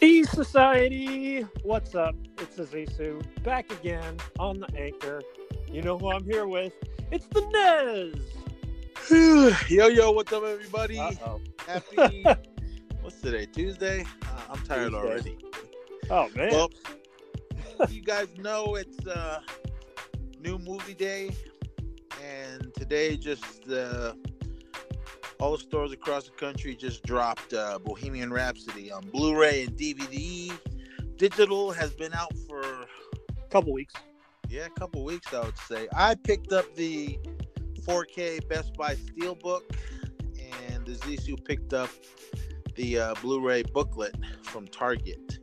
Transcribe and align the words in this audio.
E 0.00 0.22
Society, 0.22 1.42
what's 1.64 1.96
up? 1.96 2.14
It's 2.38 2.56
Azizu 2.56 3.20
back 3.42 3.72
again 3.72 4.16
on 4.38 4.60
the 4.60 4.68
anchor. 4.78 5.20
You 5.68 5.82
know 5.82 5.98
who 5.98 6.12
I'm 6.12 6.24
here 6.24 6.46
with? 6.46 6.72
It's 7.10 7.26
the 7.26 7.40
Nez. 7.50 8.14
yo, 9.68 9.88
yo, 9.88 10.12
what's 10.12 10.32
up, 10.32 10.44
everybody? 10.44 11.00
Uh-oh. 11.00 11.40
Happy, 11.66 12.24
what's 13.00 13.20
today? 13.20 13.46
Tuesday? 13.46 14.04
Uh, 14.22 14.40
I'm 14.50 14.62
tired 14.62 14.92
Tuesday. 14.92 14.96
already. 14.96 15.38
Oh 16.10 16.28
man. 16.36 16.50
Well, 16.52 16.70
you 17.88 18.02
guys 18.02 18.28
know 18.38 18.76
it's 18.76 19.04
uh, 19.04 19.40
new 20.38 20.58
movie 20.58 20.94
day, 20.94 21.34
and 22.24 22.72
today 22.74 23.16
just 23.16 23.68
uh, 23.68 24.12
all 25.40 25.52
the 25.52 25.58
stores 25.58 25.92
across 25.92 26.24
the 26.24 26.32
country 26.32 26.74
just 26.74 27.04
dropped 27.04 27.52
uh, 27.52 27.78
Bohemian 27.78 28.32
Rhapsody 28.32 28.90
on 28.90 29.08
Blu-ray 29.10 29.64
and 29.64 29.76
DVD. 29.76 30.52
Digital 31.16 31.70
has 31.72 31.92
been 31.92 32.12
out 32.12 32.32
for 32.48 32.60
a 32.60 33.48
couple 33.50 33.72
weeks. 33.72 33.94
yeah 34.48 34.66
a 34.66 34.70
couple 34.70 35.04
weeks, 35.04 35.32
I 35.32 35.40
would 35.44 35.58
say. 35.58 35.88
I 35.94 36.14
picked 36.14 36.52
up 36.52 36.74
the 36.74 37.18
4K 37.82 38.48
Best 38.48 38.74
Buy 38.74 38.96
Steelbook, 38.96 39.62
and 40.68 40.84
the 40.84 40.92
Zissou 40.92 41.42
picked 41.44 41.72
up 41.72 41.90
the 42.74 42.98
uh, 42.98 43.14
Blu-ray 43.22 43.62
booklet 43.62 44.14
from 44.42 44.66
Target, 44.66 45.38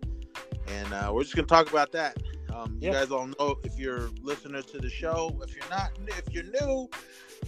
and 0.67 0.93
uh, 0.93 1.11
we're 1.13 1.23
just 1.23 1.35
gonna 1.35 1.47
talk 1.47 1.69
about 1.69 1.91
that. 1.93 2.17
Um, 2.53 2.77
you 2.79 2.91
guys 2.91 3.11
all 3.11 3.27
know 3.27 3.57
if 3.65 3.77
you're 3.77 4.09
listeners 4.21 4.65
to 4.67 4.77
the 4.77 4.89
show. 4.89 5.37
If 5.43 5.53
you're 5.55 5.69
not, 5.69 5.91
if 6.07 6.33
you're 6.33 6.45
new, 6.61 6.89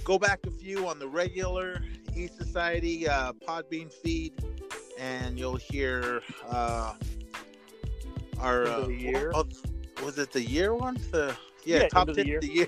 go 0.03 0.19
back 0.19 0.45
a 0.45 0.51
few 0.51 0.87
on 0.87 0.99
the 0.99 1.07
regular 1.07 1.81
E 2.17 2.27
Society 2.27 3.07
uh, 3.07 3.33
Podbean 3.33 3.91
feed, 3.93 4.33
and 4.99 5.37
you'll 5.37 5.55
hear 5.55 6.21
uh, 6.49 6.93
our 8.39 8.65
uh, 8.65 8.87
year. 8.87 9.31
oh, 9.35 9.45
was 10.03 10.17
it 10.17 10.31
the 10.31 10.41
year 10.41 10.73
one? 10.73 10.95
The 11.11 11.35
yeah, 11.63 11.81
Yeah, 11.83 11.87
top 11.89 12.09
of 12.09 12.15
the 12.15 12.25
year. 12.25 12.37
of 12.37 12.41
the 12.43 12.53
year. 12.53 12.67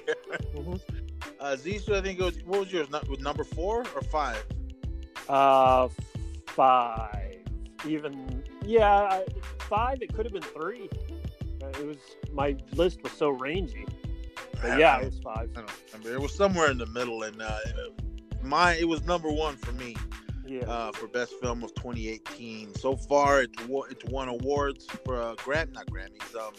Uh, 1.40 1.54
I 1.54 1.56
think 1.56 2.20
it 2.20 2.24
was. 2.24 2.44
What 2.46 2.60
was 2.60 2.72
yours? 2.74 2.88
nu- 2.92 3.16
Number 3.18 3.44
four 3.44 3.80
or 3.96 4.02
five? 4.04 4.44
Uh, 5.28 5.88
five. 6.48 7.38
Even 7.88 8.44
yeah, 8.66 9.22
five. 9.60 10.02
It 10.02 10.14
could 10.14 10.26
have 10.26 10.34
been 10.34 10.42
three. 10.44 10.90
Uh, 11.64 11.68
It 11.80 11.86
was 11.88 11.98
my 12.34 12.56
list 12.74 13.02
was 13.04 13.14
so 13.14 13.30
rangy. 13.30 13.86
But 14.62 14.78
yeah, 14.78 15.00
it 15.00 15.06
was 15.06 15.20
five. 15.24 15.50
I 15.56 15.62
don't 15.62 15.72
remember. 15.94 16.14
It 16.14 16.22
was 16.22 16.36
somewhere 16.36 16.70
in 16.70 16.78
the 16.78 16.88
middle, 16.88 17.24
and 17.24 17.42
uh, 17.42 17.58
my 18.44 18.74
it 18.76 18.88
was 18.88 19.04
number 19.06 19.32
one 19.32 19.56
for 19.58 19.72
me 19.74 19.96
Yeah. 20.46 20.62
uh, 20.62 20.92
for 20.92 21.08
best 21.08 21.34
film 21.42 21.64
of 21.64 21.74
2018. 21.76 22.74
So 22.76 22.96
far, 22.96 23.42
it's 23.42 23.66
wo- 23.68 23.84
it's 23.90 24.04
won 24.06 24.28
awards 24.30 24.86
for 25.06 25.22
uh, 25.22 25.36
Gram, 25.36 25.72
not 25.74 25.88
Grammys. 25.88 26.36
Um, 26.36 26.54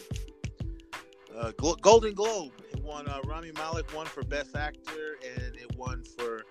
uh, 1.36 1.52
Glo- 1.56 1.76
Golden 1.76 2.14
Globe. 2.14 2.52
It 2.72 2.82
won. 2.82 3.08
Uh, 3.08 3.20
Rami 3.24 3.52
Malek 3.52 3.94
won 3.94 4.06
for 4.06 4.22
best 4.24 4.56
actor, 4.56 5.16
and 5.36 5.54
it 5.56 5.74
won 5.76 6.02
for 6.18 6.42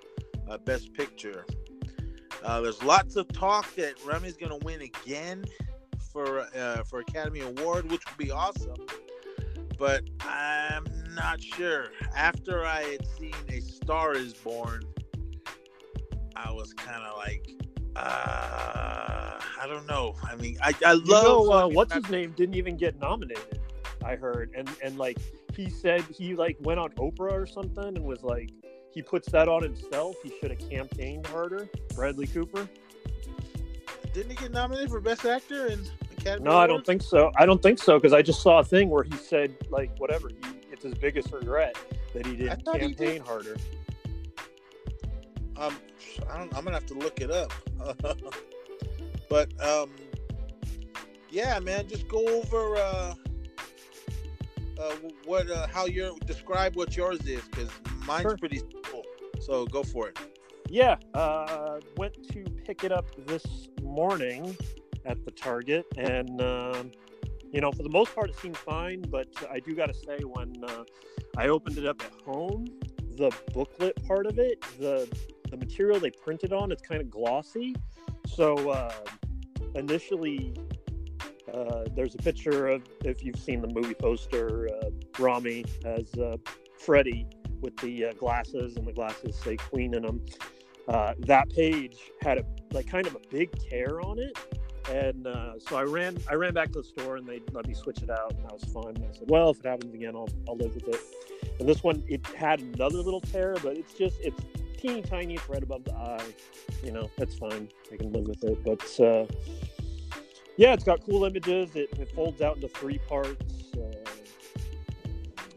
uh, 0.50 0.58
best 0.58 0.94
picture. 0.94 1.46
Uh, 2.44 2.62
there's 2.62 2.82
lots 2.84 3.16
of 3.18 3.28
talk 3.34 3.74
that 3.76 3.96
Rami's 4.06 4.38
going 4.38 4.58
to 4.58 4.66
win 4.66 4.82
again 4.82 5.46
for 6.14 6.48
uh, 6.56 6.84
for 6.86 7.00
Academy 7.00 7.42
Award, 7.42 7.92
which 7.92 8.02
would 8.08 8.18
be 8.18 8.32
awesome. 8.32 8.78
But 9.78 10.04
I'm 10.22 10.86
not 11.14 11.42
sure. 11.42 11.88
After 12.16 12.66
I 12.66 12.82
had 12.84 13.06
seen 13.18 13.34
A 13.50 13.60
Star 13.62 14.14
Is 14.14 14.34
Born, 14.34 14.84
I 16.44 16.52
was 16.52 16.74
kind 16.74 17.04
of 17.04 17.18
like, 17.18 17.50
uh, 17.96 19.40
I 19.62 19.68
don't 19.68 19.86
know. 19.88 20.16
I 20.24 20.36
mean, 20.36 20.58
I, 20.62 20.74
I 20.86 20.94
You 20.94 21.04
love 21.06 21.24
know, 21.24 21.52
uh, 21.52 21.68
what's 21.68 21.94
his 21.94 22.10
name 22.10 22.34
didn't 22.36 22.56
even 22.56 22.78
get 22.78 23.00
nominated. 23.00 23.60
I 24.04 24.16
heard, 24.16 24.52
and 24.56 24.70
and 24.82 24.98
like 24.98 25.18
he 25.54 25.70
said, 25.70 26.04
he 26.04 26.36
like 26.36 26.58
went 26.62 26.80
on 26.80 26.92
Oprah 26.92 27.34
or 27.34 27.46
something 27.46 27.84
and 27.84 28.06
was 28.06 28.24
like, 28.24 28.50
he 28.92 29.02
puts 29.02 29.30
that 29.32 29.50
on 29.50 29.62
himself. 29.62 30.16
He 30.24 30.32
should 30.40 30.52
have 30.52 30.70
campaigned 30.70 31.28
harder. 31.28 31.68
Bradley 31.96 32.28
Cooper. 32.28 32.68
Didn't 34.14 34.32
he 34.32 34.38
get 34.38 34.52
nominated 34.52 34.90
for 34.90 35.02
Best 35.02 35.26
Actor 35.26 35.68
in 35.68 35.82
Academy? 36.18 36.46
No, 36.50 36.58
I 36.58 36.66
don't 36.66 36.86
think 36.86 37.02
so. 37.02 37.32
I 37.36 37.46
don't 37.46 37.62
think 37.62 37.80
so 37.80 37.98
because 37.98 38.14
I 38.14 38.22
just 38.22 38.42
saw 38.42 38.60
a 38.60 38.64
thing 38.64 38.90
where 38.90 39.04
he 39.04 39.14
said 39.14 39.54
like 39.70 39.96
whatever. 39.98 40.30
He, 40.30 40.38
it's 40.72 40.84
his 40.84 40.94
biggest 40.94 41.32
regret 41.34 41.76
that 42.14 42.26
he 42.26 42.38
didn't 42.38 42.64
thought 42.64 42.80
he 42.80 42.94
campaign 42.94 43.18
did. 43.18 43.22
harder. 43.22 43.58
Um, 45.60 45.76
I 46.30 46.38
don't. 46.38 46.56
I'm 46.56 46.64
gonna 46.64 46.72
have 46.78 46.86
to 46.88 46.94
look 46.94 47.20
it 47.20 47.30
up. 47.32 47.52
but 49.30 49.50
um, 49.64 49.92
yeah, 51.30 51.60
man, 51.60 51.88
just 51.88 52.08
go 52.08 52.26
over 52.28 52.78
uh, 52.78 53.14
uh, 54.80 54.96
what 55.26 55.50
uh, 55.50 55.68
how 55.68 55.86
your 55.86 56.14
describe 56.26 56.76
what 56.76 56.96
yours 56.96 57.20
is 57.26 57.44
because 57.44 57.70
mine's 58.06 58.24
Sure. 58.24 58.38
pretty 58.38 58.60
simple. 58.60 59.04
So 59.42 59.66
go 59.66 59.84
for 59.84 60.08
it. 60.08 60.18
Yeah, 60.70 60.96
uh, 61.14 61.80
went 61.98 62.16
to 62.32 62.44
pick 62.66 62.84
it 62.84 62.92
up 62.92 63.08
this 63.26 63.70
morning 63.82 64.56
at 65.06 65.24
the 65.26 65.32
Target, 65.32 65.86
and 65.98 66.42
um, 66.42 66.92
you 67.52 67.60
know, 67.60 67.72
for 67.72 67.84
the 67.84 67.90
most 67.90 68.14
part, 68.16 68.30
it 68.30 68.36
seemed 68.38 68.58
fine. 68.58 69.02
But 69.02 69.28
I 69.52 69.60
do 69.60 69.76
got 69.76 69.88
to 69.88 69.94
say, 69.94 70.20
when 70.24 70.64
uh, 70.64 70.84
I 71.38 71.48
opened 71.50 71.78
it 71.78 71.86
up 71.86 72.02
at 72.02 72.14
home, 72.26 72.66
the 73.18 73.32
booklet 73.54 74.02
part 74.08 74.26
of 74.28 74.38
it, 74.40 74.62
the 74.80 75.10
the 75.50 75.58
material 75.58 76.00
they 76.00 76.12
printed 76.12 76.54
on, 76.54 76.72
it's 76.72 76.82
kind 76.82 77.02
of 77.02 77.10
glossy. 77.10 77.76
So 78.28 78.70
uh, 78.70 78.94
initially, 79.76 80.54
uh, 81.54 81.86
there's 81.96 82.16
a 82.16 82.20
picture 82.20 82.68
of 82.68 82.84
if 83.04 83.24
you've 83.24 83.40
seen 83.40 83.62
the 83.62 83.68
movie 83.68 83.94
poster, 83.94 84.70
uh, 84.70 84.90
Rami 85.18 85.66
as 85.86 86.14
uh, 86.16 86.38
Freddy 86.78 87.28
with 87.62 87.76
the 87.78 88.06
uh, 88.06 88.14
glasses, 88.14 88.78
and 88.78 88.86
the 88.86 88.94
glasses 88.94 89.36
say 89.36 89.58
Queen 89.58 89.94
in 89.94 90.04
them. 90.04 90.26
Uh, 90.88 91.14
that 91.20 91.50
page 91.50 91.98
had 92.22 92.40
a 92.40 92.44
like 92.72 92.88
kind 92.88 93.06
of 93.06 93.16
a 93.16 93.20
big 93.30 93.52
tear 93.60 94.02
on 94.02 94.18
it, 94.18 94.38
and 94.90 95.28
uh, 95.28 95.60
so 95.60 95.76
I 95.76 95.84
ran 95.84 96.18
I 96.30 96.36
ran 96.36 96.54
back 96.54 96.72
to 96.72 96.80
the 96.80 96.84
store 96.84 97.18
and 97.18 97.28
they 97.28 97.42
let 97.52 97.68
me 97.68 97.74
switch 97.74 98.02
it 98.02 98.10
out, 98.10 98.34
and 98.34 98.44
that 98.44 98.54
was 98.54 98.64
fine. 98.66 98.96
And 98.96 99.06
I 99.06 99.12
said, 99.12 99.30
well, 99.30 99.52
if 99.52 99.60
it 99.60 99.66
happens 99.66 99.94
again, 99.94 100.16
I'll 100.16 100.30
I'll 100.48 100.58
live 100.58 100.74
with 100.74 100.88
it. 100.88 101.00
And 101.60 101.68
this 101.68 101.84
one, 101.84 102.04
it 102.08 102.26
had 102.28 102.62
another 102.62 102.98
little 102.98 103.22
tear, 103.22 103.56
but 103.62 103.78
it's 103.78 103.94
just 103.94 104.18
it's 104.22 104.40
teeny 104.80 105.02
tiny. 105.02 105.38
Right 105.48 105.64
above 105.64 105.84
the 105.84 105.94
eye. 105.94 106.34
You 106.84 106.92
know, 106.92 107.10
that's 107.18 107.36
fine. 107.36 107.70
I 107.92 107.98
can 107.98 108.12
live 108.12 108.28
with 108.28 108.44
it. 108.44 108.64
But 108.64 109.00
uh, 109.00 109.26
yeah, 110.58 110.74
it's 110.74 110.84
got 110.84 111.06
cool 111.06 111.26
images. 111.26 111.76
It, 111.76 111.90
it 112.00 112.12
folds 112.16 112.42
out 112.42 112.56
into 112.56 112.68
three 112.70 113.00
parts, 113.00 113.74
uh, 113.76 114.06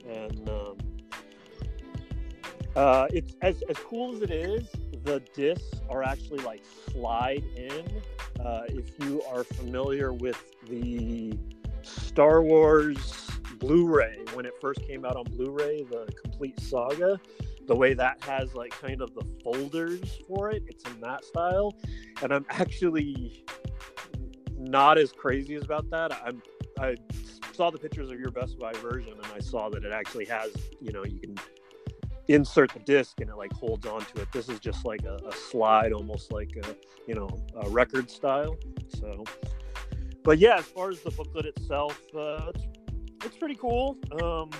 and 0.08 0.48
um, 0.48 0.76
uh, 2.76 3.06
it's 3.10 3.34
as 3.42 3.62
as 3.68 3.76
cool 3.78 4.14
as 4.14 4.22
it 4.22 4.30
is. 4.30 4.68
The 5.04 5.20
discs 5.34 5.80
are 5.90 6.02
actually 6.02 6.38
like 6.44 6.62
slide 6.92 7.42
in. 7.56 8.02
Uh, 8.40 8.62
if 8.68 8.98
you 9.00 9.22
are 9.32 9.44
familiar 9.44 10.12
with 10.12 10.40
the 10.68 11.36
Star 11.82 12.42
Wars 12.42 13.28
Blu-ray 13.58 14.24
when 14.34 14.46
it 14.46 14.54
first 14.60 14.86
came 14.86 15.04
out 15.04 15.16
on 15.16 15.24
Blu-ray, 15.24 15.82
the 15.84 16.12
complete 16.22 16.58
saga, 16.60 17.20
the 17.66 17.76
way 17.76 17.94
that 17.94 18.22
has 18.24 18.54
like 18.54 18.70
kind 18.80 19.00
of 19.00 19.14
the 19.14 19.24
folders 19.42 20.20
for 20.28 20.50
it, 20.50 20.62
it's 20.66 20.84
in 20.84 21.00
that 21.00 21.24
style, 21.24 21.74
and 22.22 22.32
I'm 22.32 22.46
actually 22.50 23.44
not 24.58 24.98
as 24.98 25.12
crazy 25.12 25.56
about 25.56 25.90
that. 25.90 26.12
I'm 26.24 26.42
I 26.78 26.96
saw 27.52 27.70
the 27.70 27.78
pictures 27.78 28.10
of 28.10 28.18
your 28.18 28.30
Best 28.30 28.58
Buy 28.58 28.72
version, 28.74 29.12
and 29.12 29.26
I 29.34 29.38
saw 29.40 29.68
that 29.70 29.84
it 29.84 29.92
actually 29.92 30.24
has 30.26 30.50
you 30.80 30.92
know 30.92 31.04
you 31.04 31.18
can 31.20 31.36
insert 32.28 32.72
the 32.72 32.80
disc 32.80 33.20
and 33.20 33.28
it 33.28 33.36
like 33.36 33.52
holds 33.52 33.86
onto 33.86 34.20
it. 34.20 34.30
This 34.32 34.48
is 34.48 34.58
just 34.58 34.84
like 34.84 35.04
a, 35.04 35.16
a 35.26 35.32
slide, 35.32 35.92
almost 35.92 36.32
like 36.32 36.50
a 36.64 36.76
you 37.06 37.14
know 37.14 37.28
a 37.56 37.68
record 37.70 38.10
style. 38.10 38.56
So, 38.98 39.24
but 40.22 40.38
yeah, 40.38 40.56
as 40.58 40.64
far 40.64 40.90
as 40.90 41.00
the 41.00 41.10
booklet 41.10 41.46
itself, 41.46 42.00
uh, 42.16 42.52
it's 42.54 42.64
it's 43.24 43.36
pretty 43.36 43.56
cool. 43.56 43.98
Um, 44.20 44.50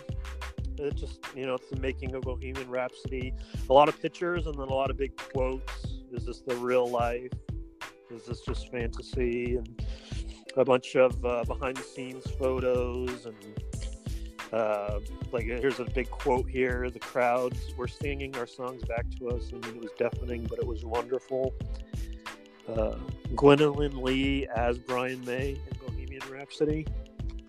it 0.78 0.94
just 0.94 1.20
you 1.34 1.46
know 1.46 1.54
it's 1.54 1.68
the 1.70 1.80
making 1.80 2.14
of 2.14 2.22
Bohemian 2.22 2.68
Rhapsody. 2.68 3.34
A 3.68 3.72
lot 3.72 3.88
of 3.88 4.00
pictures 4.00 4.46
and 4.46 4.54
then 4.54 4.68
a 4.68 4.74
lot 4.74 4.90
of 4.90 4.96
big 4.96 5.16
quotes. 5.16 5.86
Is 6.12 6.26
this 6.26 6.40
the 6.40 6.56
real 6.56 6.88
life? 6.88 7.32
Is 8.10 8.26
this 8.26 8.40
just 8.42 8.70
fantasy? 8.70 9.56
And 9.56 9.82
a 10.56 10.64
bunch 10.64 10.96
of 10.96 11.24
uh, 11.24 11.44
behind 11.44 11.76
the 11.76 11.82
scenes 11.82 12.24
photos 12.38 13.26
and 13.26 13.36
uh, 14.52 15.00
like 15.32 15.44
here's 15.44 15.80
a 15.80 15.84
big 15.84 16.10
quote 16.10 16.48
here 16.48 16.90
the 16.90 16.98
crowds 16.98 17.74
were 17.76 17.88
singing 17.88 18.36
our 18.36 18.46
songs 18.46 18.82
back 18.84 19.06
to 19.18 19.28
us 19.28 19.50
i 19.52 19.66
mean 19.66 19.76
it 19.76 19.82
was 19.82 19.92
deafening 19.98 20.44
but 20.44 20.58
it 20.58 20.66
was 20.66 20.84
wonderful 20.84 21.54
uh, 22.68 22.96
gwilym 23.34 24.02
lee 24.02 24.46
as 24.54 24.78
brian 24.78 25.24
may 25.24 25.50
in 25.52 25.78
bohemian 25.86 26.22
rhapsody 26.30 26.86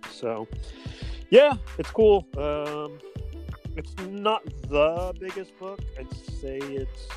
so 0.09 0.47
yeah 1.29 1.53
it's 1.77 1.91
cool 1.91 2.25
um, 2.37 2.97
it's 3.75 3.95
not 4.09 4.43
the 4.69 5.13
biggest 5.19 5.57
book 5.59 5.79
i'd 5.99 6.13
say 6.41 6.57
it's 6.57 7.07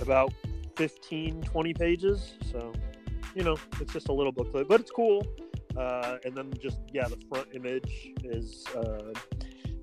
about 0.00 0.32
15 0.76 1.42
20 1.42 1.74
pages 1.74 2.34
so 2.50 2.72
you 3.36 3.42
know, 3.44 3.56
it's 3.80 3.92
just 3.92 4.08
a 4.08 4.12
little 4.12 4.32
booklet, 4.32 4.66
but 4.66 4.80
it's 4.80 4.90
cool. 4.90 5.24
Uh, 5.76 6.16
and 6.24 6.34
then 6.34 6.52
just 6.58 6.78
yeah, 6.92 7.06
the 7.06 7.18
front 7.28 7.46
image 7.54 8.14
is 8.24 8.64
uh, 8.74 9.12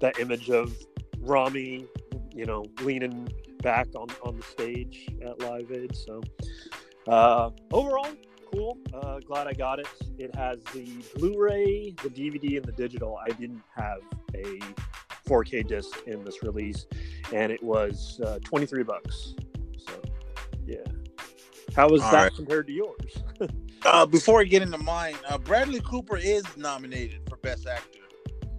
that 0.01 0.19
image 0.19 0.50
of 0.50 0.75
Rami, 1.19 1.86
you 2.34 2.46
know, 2.48 2.66
leaning 2.81 3.31
back 3.62 3.88
on 3.96 4.07
on 4.24 4.38
the 4.38 4.44
stage 4.44 5.07
at 5.24 5.39
Live 5.39 5.72
Aid. 5.72 5.96
So 5.96 6.24
uh, 7.07 7.51
overall, 7.72 8.07
cool. 8.51 8.80
Uh, 8.92 9.19
glad 9.19 9.46
I 9.46 9.54
got 9.54 9.78
it. 9.78 9.88
It 10.18 10.36
has 10.36 10.57
the 10.74 10.88
Blu-ray, 11.16 11.92
the 12.01 12.10
DVD, 12.10 12.57
and 12.57 12.66
the 12.66 12.72
digital. 12.72 13.19
I 13.24 13.30
didn't 13.34 13.62
have 13.78 14.00
a 14.34 14.60
4K 15.28 15.68
disc 15.68 15.96
in 16.08 16.24
this 16.24 16.44
release, 16.44 16.86
and 17.34 17.52
it 17.52 17.62
was 17.64 18.20
uh, 18.25 18.40
23 18.44 18.84
bucks. 18.84 19.36
So 19.78 20.02
yeah. 20.66 20.78
How 21.75 21.90
was 21.90 22.02
All 22.02 22.12
that 22.12 22.24
right. 22.24 22.36
compared 22.36 22.68
to 22.68 22.74
yours? 22.74 23.24
Uh, 23.86 24.06
before 24.06 24.40
I 24.40 24.46
get 24.46 24.62
into 24.62 24.78
mine, 24.78 25.16
uh, 25.28 25.38
Bradley 25.38 25.81
Cooper 25.81 26.16
is 26.16 26.44
nominated 26.56 27.20
for 27.28 27.36
Best 27.36 27.68
Actor. 27.68 28.00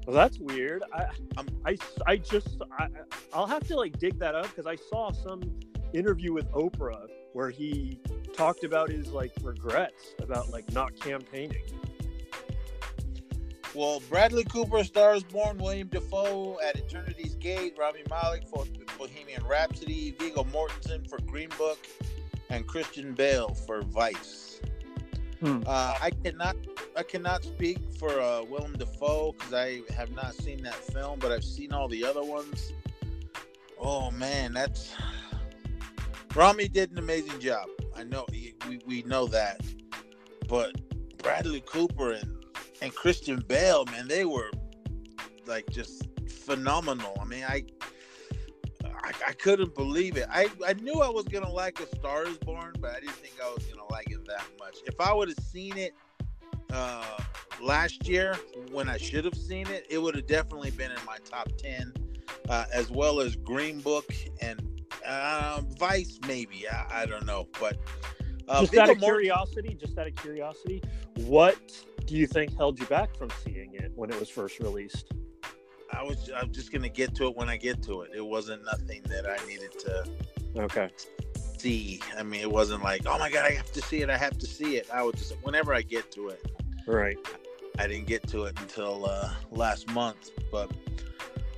Well, 0.06 0.14
that's 0.14 0.38
weird. 0.38 0.82
I, 0.92 1.06
Um, 1.38 1.46
I, 1.64 1.78
I 2.06 2.16
just, 2.18 2.60
I, 2.78 2.88
I'll 3.32 3.46
have 3.46 3.66
to 3.68 3.76
like 3.76 3.98
dig 3.98 4.18
that 4.18 4.34
up 4.34 4.48
because 4.54 4.66
I 4.66 4.76
saw 4.76 5.12
some 5.12 5.40
interview 5.94 6.34
with 6.34 6.50
Oprah 6.52 7.06
where 7.32 7.48
he 7.48 7.98
talked 8.36 8.64
about 8.64 8.90
his 8.90 9.12
like 9.12 9.32
regrets 9.42 10.14
about 10.20 10.50
like 10.50 10.70
not 10.72 10.94
campaigning. 11.00 11.64
Well, 13.74 14.00
Bradley 14.08 14.44
Cooper 14.44 14.84
stars 14.84 15.24
born 15.24 15.58
William 15.58 15.88
Dafoe 15.88 16.60
at 16.64 16.76
Eternity's 16.76 17.34
Gate, 17.34 17.74
Rami 17.76 18.02
Malek 18.08 18.46
for 18.46 18.64
Bohemian 18.96 19.44
Rhapsody, 19.44 20.12
Viggo 20.12 20.44
Mortensen 20.44 21.08
for 21.08 21.20
Green 21.22 21.48
Book, 21.58 21.78
and 22.50 22.66
Christian 22.68 23.14
Bale 23.14 23.52
for 23.52 23.82
Vice. 23.82 24.60
Hmm. 25.40 25.62
Uh, 25.66 25.96
I 26.00 26.10
cannot, 26.22 26.56
I 26.96 27.02
cannot 27.02 27.42
speak 27.42 27.78
for 27.98 28.20
uh, 28.20 28.44
Willem 28.44 28.74
Dafoe 28.74 29.32
because 29.32 29.52
I 29.52 29.80
have 29.92 30.12
not 30.12 30.34
seen 30.34 30.62
that 30.62 30.76
film, 30.76 31.18
but 31.18 31.32
I've 31.32 31.44
seen 31.44 31.72
all 31.72 31.88
the 31.88 32.04
other 32.04 32.22
ones. 32.22 32.72
Oh 33.80 34.12
man, 34.12 34.52
that's 34.52 34.94
Rami 36.34 36.68
did 36.68 36.92
an 36.92 36.98
amazing 36.98 37.40
job. 37.40 37.66
I 37.96 38.04
know 38.04 38.24
we, 38.30 38.54
we 38.86 39.02
know 39.02 39.26
that, 39.26 39.60
but 40.48 40.80
Bradley 41.18 41.62
Cooper 41.66 42.12
and 42.12 42.43
and 42.82 42.94
Christian 42.94 43.40
Bale, 43.46 43.84
man, 43.86 44.08
they 44.08 44.24
were 44.24 44.50
like 45.46 45.68
just 45.70 46.08
phenomenal. 46.28 47.16
I 47.20 47.24
mean, 47.24 47.44
I 47.44 47.64
I, 48.84 49.12
I 49.28 49.32
couldn't 49.32 49.74
believe 49.74 50.16
it. 50.16 50.26
I, 50.30 50.48
I 50.66 50.72
knew 50.74 51.02
I 51.02 51.08
was 51.08 51.24
gonna 51.24 51.50
like 51.50 51.80
A 51.80 51.86
Star 51.96 52.26
Is 52.26 52.38
Born, 52.38 52.72
but 52.80 52.92
I 52.92 53.00
didn't 53.00 53.16
think 53.16 53.34
I 53.42 53.52
was 53.52 53.64
gonna 53.66 53.86
like 53.90 54.10
it 54.10 54.24
that 54.26 54.44
much. 54.58 54.76
If 54.86 55.00
I 55.00 55.12
would 55.12 55.28
have 55.28 55.38
seen 55.38 55.76
it 55.76 55.94
uh, 56.72 57.18
last 57.60 58.08
year 58.08 58.34
when 58.72 58.88
I 58.88 58.96
should 58.96 59.24
have 59.24 59.36
seen 59.36 59.66
it, 59.68 59.86
it 59.90 59.98
would 59.98 60.14
have 60.16 60.26
definitely 60.26 60.70
been 60.70 60.90
in 60.90 61.04
my 61.06 61.18
top 61.24 61.50
ten, 61.58 61.92
uh, 62.48 62.64
as 62.72 62.90
well 62.90 63.20
as 63.20 63.36
Green 63.36 63.80
Book 63.80 64.12
and 64.40 64.62
uh, 65.06 65.60
Vice, 65.78 66.18
maybe. 66.26 66.66
I, 66.68 67.02
I 67.02 67.06
don't 67.06 67.26
know, 67.26 67.46
but 67.60 67.76
uh, 68.48 68.60
just 68.60 68.72
Viggo 68.72 68.82
out 68.84 68.90
of 68.90 68.96
Mortensen- 68.96 69.02
curiosity, 69.02 69.74
just 69.74 69.98
out 69.98 70.06
of 70.06 70.16
curiosity, 70.16 70.82
what 71.16 71.58
do 72.06 72.16
you 72.16 72.26
think 72.26 72.56
held 72.56 72.78
you 72.78 72.86
back 72.86 73.16
from 73.16 73.30
seeing 73.44 73.74
it 73.74 73.92
when 73.94 74.10
it 74.10 74.18
was 74.18 74.28
first 74.28 74.58
released? 74.60 75.12
I 75.92 76.02
was 76.02 76.30
I'm 76.36 76.52
just 76.52 76.72
gonna 76.72 76.88
get 76.88 77.14
to 77.16 77.26
it 77.26 77.36
when 77.36 77.48
I 77.48 77.56
get 77.56 77.82
to 77.84 78.02
it. 78.02 78.10
It 78.14 78.24
wasn't 78.24 78.64
nothing 78.64 79.02
that 79.08 79.26
I 79.28 79.44
needed 79.46 79.72
to 79.80 80.04
Okay. 80.56 80.88
see. 81.58 82.00
I 82.16 82.22
mean, 82.22 82.40
it 82.40 82.50
wasn't 82.50 82.82
like, 82.82 83.02
oh 83.06 83.18
my 83.18 83.30
god, 83.30 83.44
I 83.44 83.52
have 83.52 83.72
to 83.72 83.82
see 83.82 84.02
it. 84.02 84.10
I 84.10 84.16
have 84.16 84.38
to 84.38 84.46
see 84.46 84.76
it. 84.76 84.88
I 84.92 85.02
was 85.02 85.14
just 85.16 85.34
whenever 85.42 85.74
I 85.74 85.82
get 85.82 86.10
to 86.12 86.28
it. 86.28 86.44
Right. 86.86 87.18
I 87.78 87.86
didn't 87.88 88.06
get 88.06 88.26
to 88.28 88.44
it 88.44 88.58
until 88.60 89.06
uh, 89.06 89.30
last 89.50 89.88
month, 89.90 90.30
but 90.52 90.70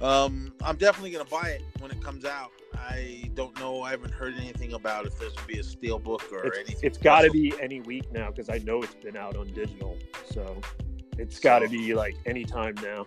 um, 0.00 0.52
I'm 0.62 0.76
definitely 0.76 1.10
gonna 1.10 1.25
buy 1.25 1.48
it 1.50 1.62
when 1.78 1.90
it 1.90 2.02
comes 2.02 2.25
out. 2.25 2.52
I 2.76 3.31
don't 3.34 3.58
know. 3.58 3.82
I 3.82 3.90
haven't 3.90 4.12
heard 4.12 4.34
anything 4.38 4.73
about 4.75 5.06
if 5.06 5.19
there's 5.19 5.32
gonna 5.34 5.49
be 5.49 5.58
a 5.58 5.64
steel 5.64 5.99
book 5.99 6.25
or 6.32 6.44
It's, 6.46 6.58
anything. 6.58 6.76
it's 6.82 6.99
got 6.99 7.23
to 7.23 7.31
be 7.31 7.52
any 7.61 7.81
week 7.81 8.11
now 8.12 8.31
because 8.31 8.49
I 8.49 8.58
know 8.58 8.82
it's 8.82 8.94
been 8.94 9.17
out 9.17 9.37
on 9.37 9.46
digital. 9.49 9.96
So 10.31 10.61
it's 11.19 11.38
got 11.40 11.61
to 11.61 11.67
So- 11.67 11.73
be 11.73 11.94
like 11.94 12.17
any 12.26 12.44
time 12.44 12.75
now. 12.82 13.06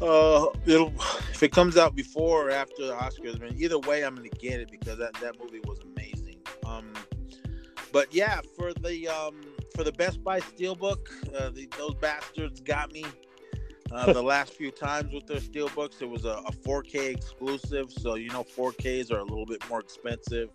Uh, 0.00 0.46
it'll 0.66 0.92
if 1.30 1.42
it 1.42 1.52
comes 1.52 1.76
out 1.78 1.94
before 1.96 2.48
or 2.48 2.50
after 2.50 2.86
the 2.86 2.92
Oscars. 2.94 3.40
I 3.40 3.44
mean, 3.46 3.54
either 3.58 3.78
way, 3.78 4.04
I'm 4.04 4.14
gonna 4.14 4.28
get 4.28 4.60
it 4.60 4.70
because 4.70 4.98
that, 4.98 5.14
that 5.22 5.38
movie 5.40 5.60
was 5.64 5.78
amazing. 5.80 6.36
Um, 6.66 6.92
but 7.92 8.12
yeah, 8.14 8.40
for 8.56 8.74
the 8.74 9.08
um 9.08 9.40
for 9.74 9.84
the 9.84 9.92
Best 9.92 10.22
Buy 10.22 10.40
Steelbook, 10.40 11.08
uh, 11.34 11.48
the, 11.50 11.66
those 11.78 11.94
bastards 11.94 12.60
got 12.60 12.92
me. 12.92 13.04
Uh, 13.92 14.12
the 14.12 14.22
last 14.22 14.52
few 14.52 14.70
times 14.70 15.12
with 15.12 15.26
their 15.26 15.38
steelbooks, 15.38 16.02
it 16.02 16.08
was 16.08 16.24
a, 16.24 16.42
a 16.46 16.52
4K 16.52 17.14
exclusive, 17.14 17.90
so 17.92 18.14
you 18.14 18.30
know 18.30 18.42
4Ks 18.42 19.12
are 19.12 19.18
a 19.18 19.24
little 19.24 19.46
bit 19.46 19.66
more 19.68 19.80
expensive. 19.80 20.50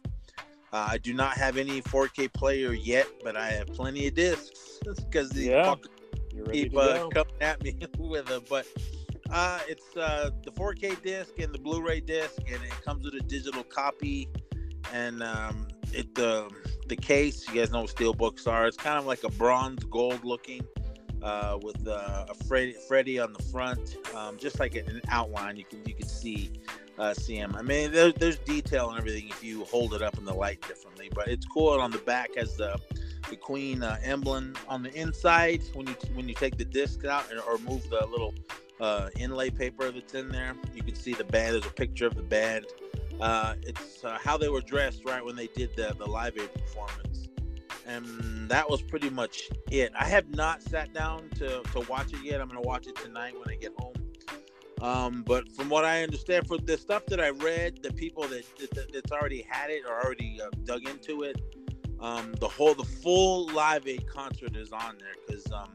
Uh, 0.74 0.88
I 0.92 0.98
do 0.98 1.13
not 1.13 1.33
have 1.33 1.57
any 1.57 1.81
4K 1.81 2.31
player 2.33 2.74
yet, 2.74 3.07
but 3.24 3.36
I 3.36 3.50
have 3.51 3.68
plenty 3.68 4.07
of 4.07 4.16
discs 4.16 4.80
because 4.95 5.30
these 5.30 5.48
Yeah. 5.48 5.75
keep 6.51 6.78
uh, 6.78 7.10
coming 7.10 7.33
at 7.42 7.62
me 7.63 7.75
with 7.98 8.25
them. 8.28 8.44
But 8.50 8.68
uh, 9.31 9.60
it's 9.68 9.95
uh, 9.95 10.31
the 10.44 10.51
4K 10.51 11.01
disc 11.01 11.39
and 11.39 11.54
the 11.54 11.60
Blu-ray 11.60 12.01
disc, 12.01 12.38
and 12.48 12.62
it 12.63 12.81
comes 12.83 13.06
with 13.06 13.16
a 13.16 13.22
digital 13.22 13.63
copy. 13.63 14.30
And 14.94 15.24
um, 15.24 15.68
it 15.94 16.13
the 16.16 16.50
the 16.88 16.95
case, 16.98 17.48
you 17.48 17.56
guys 17.56 17.72
know 17.72 17.81
what 17.81 17.89
steel 17.89 18.13
books 18.13 18.45
are. 18.48 18.68
It's 18.68 18.78
kind 18.78 18.98
of 18.98 19.06
like 19.06 19.24
a 19.24 19.30
bronze 19.31 19.83
gold 19.86 20.25
looking. 20.25 20.66
Uh, 21.21 21.59
with 21.62 21.88
uh, 21.88 22.25
a 22.29 22.33
Freddy, 22.88 23.19
on 23.19 23.31
the 23.31 23.44
front, 23.51 23.95
um, 24.15 24.38
just 24.38 24.59
like 24.59 24.73
an 24.75 25.00
outline, 25.07 25.56
you 25.56 25.63
can 25.63 25.79
you 25.85 25.94
can 25.94 26.07
see 26.07 26.51
uh, 26.97 27.13
see 27.13 27.35
him. 27.35 27.56
I 27.56 27.62
mean, 27.62 27.91
there, 27.91 28.12
there's 28.12 28.39
detail 28.39 28.89
and 28.89 28.97
everything 28.97 29.29
if 29.29 29.44
you 29.44 29.63
hold 29.65 29.94
it 29.94 30.01
up 30.01 30.18
in 30.18 30.25
the 30.25 30.33
light 30.33 30.62
differently, 30.68 31.12
but 31.13 31.27
it's 31.27 31.45
cool. 31.45 31.73
And 31.73 31.81
on 31.81 31.91
the 31.91 32.00
back 32.00 32.35
has 32.38 32.56
the 32.56 32.79
the 33.29 33.35
queen 33.35 33.81
uh, 33.81 33.97
emblem 34.03 34.56
on 34.68 34.83
the 34.83 34.94
inside 34.94 35.63
when 35.73 35.88
you 35.88 35.95
when 36.13 36.27
you 36.27 36.35
take 36.35 36.57
the 36.57 36.65
disc 36.65 37.06
out 37.06 37.29
and, 37.31 37.39
or 37.41 37.57
move 37.59 37.89
the 37.89 38.06
little 38.07 38.33
uh, 38.79 39.09
inlay 39.18 39.50
paper 39.50 39.91
that's 39.91 40.13
in 40.13 40.27
there 40.29 40.56
you 40.73 40.83
can 40.83 40.95
see 40.95 41.13
the 41.13 41.23
band 41.23 41.53
there's 41.53 41.65
a 41.65 41.69
picture 41.69 42.07
of 42.07 42.15
the 42.15 42.23
band 42.23 42.65
uh, 43.21 43.53
it's 43.62 44.03
uh, 44.03 44.18
how 44.21 44.38
they 44.38 44.50
were 44.50 44.62
dressed 44.62 45.06
right 45.06 45.23
when 45.23 45.35
they 45.35 45.47
did 45.47 45.69
the, 45.75 45.95
the 45.97 46.06
live 46.06 46.37
aid 46.37 46.51
performance 46.54 47.10
and 47.88 48.50
that 48.50 48.69
was 48.69 48.81
pretty 48.81 49.09
much 49.09 49.50
it 49.71 49.92
i 49.97 50.06
have 50.06 50.30
not 50.35 50.61
sat 50.61 50.94
down 50.94 51.28
to, 51.35 51.61
to 51.73 51.80
watch 51.90 52.14
it 52.14 52.19
yet 52.23 52.42
i'm 52.42 52.47
going 52.47 52.61
to 52.61 52.68
watch 52.68 52.88
it 52.88 52.95
tonight 52.97 53.33
when 53.40 53.50
i 53.50 53.56
get 53.56 53.73
home 53.80 53.94
um, 54.81 55.23
but 55.28 55.47
from 55.52 55.69
what 55.69 55.85
I 55.85 56.02
understand, 56.02 56.47
for 56.47 56.57
the 56.57 56.76
stuff 56.76 57.06
that 57.06 57.21
I 57.21 57.30
read, 57.30 57.83
the 57.83 57.94
people 57.94 58.23
that, 58.23 58.44
that 58.73 58.92
that's 58.92 59.11
already 59.11 59.45
had 59.47 59.69
it 59.69 59.83
or 59.88 59.94
already 60.04 60.40
uh, 60.42 60.50
dug 60.64 60.88
into 60.88 61.21
it, 61.21 61.40
um, 62.00 62.33
the 62.40 62.47
whole 62.47 62.73
the 62.73 62.83
full 62.83 63.47
Live 63.50 63.88
Aid 63.88 64.07
concert 64.07 64.56
is 64.56 64.71
on 64.71 64.97
there 65.00 65.14
because 65.28 65.52
um, 65.52 65.69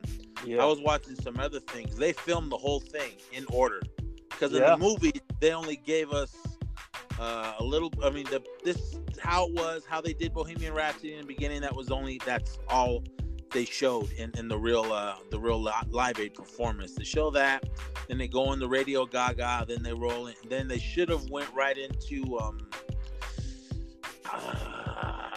Yeah. 0.45 0.63
I 0.63 0.67
was 0.67 0.81
watching 0.81 1.15
some 1.15 1.39
other 1.39 1.61
things. 1.61 1.97
They 1.97 2.13
filmed 2.13 2.51
the 2.51 2.57
whole 2.57 2.81
thing 2.81 3.13
in 3.33 3.47
order 3.53 3.81
because 4.29 4.53
in 4.53 4.59
Yeah. 4.59 4.73
the 4.73 4.77
movie 4.79 5.13
they 5.41 5.53
only 5.53 5.77
gave 5.77 6.11
us 6.11 6.35
uh, 7.19 7.55
a 7.59 7.65
little. 7.65 7.93
I 8.03 8.11
mean, 8.11 8.25
the 8.25 8.43
this 8.65 8.99
how 9.21 9.47
it 9.49 9.55
was, 9.55 9.85
how 9.87 10.01
they 10.01 10.13
did 10.13 10.33
Bohemian 10.35 10.75
Rhapsody 10.75 11.15
in 11.15 11.21
the 11.21 11.27
beginning. 11.27 11.61
That 11.63 11.75
was 11.75 11.91
only 11.91 12.21
that's 12.25 12.59
all 12.69 13.03
they 13.53 13.65
showed 13.65 14.13
in, 14.13 14.33
in 14.37 14.49
the 14.49 14.59
real 14.59 14.93
uh, 14.93 15.17
the 15.31 15.39
real 15.39 15.61
Live 15.91 16.19
Aid 16.19 16.35
performance. 16.35 16.95
They 16.95 17.05
show 17.05 17.31
that, 17.31 17.65
then 18.09 18.19
they 18.19 18.29
go 18.29 18.47
on 18.47 18.59
the 18.59 18.69
Radio 18.69 19.07
Gaga, 19.07 19.65
then 19.69 19.83
they 19.83 19.93
roll 19.93 20.27
in. 20.27 20.35
Then 20.49 20.69
they 20.69 20.79
should 20.79 21.09
have 21.09 21.31
went 21.31 21.53
right 21.55 21.77
into 21.77 22.39
um, 22.39 22.69
uh, 24.31 25.31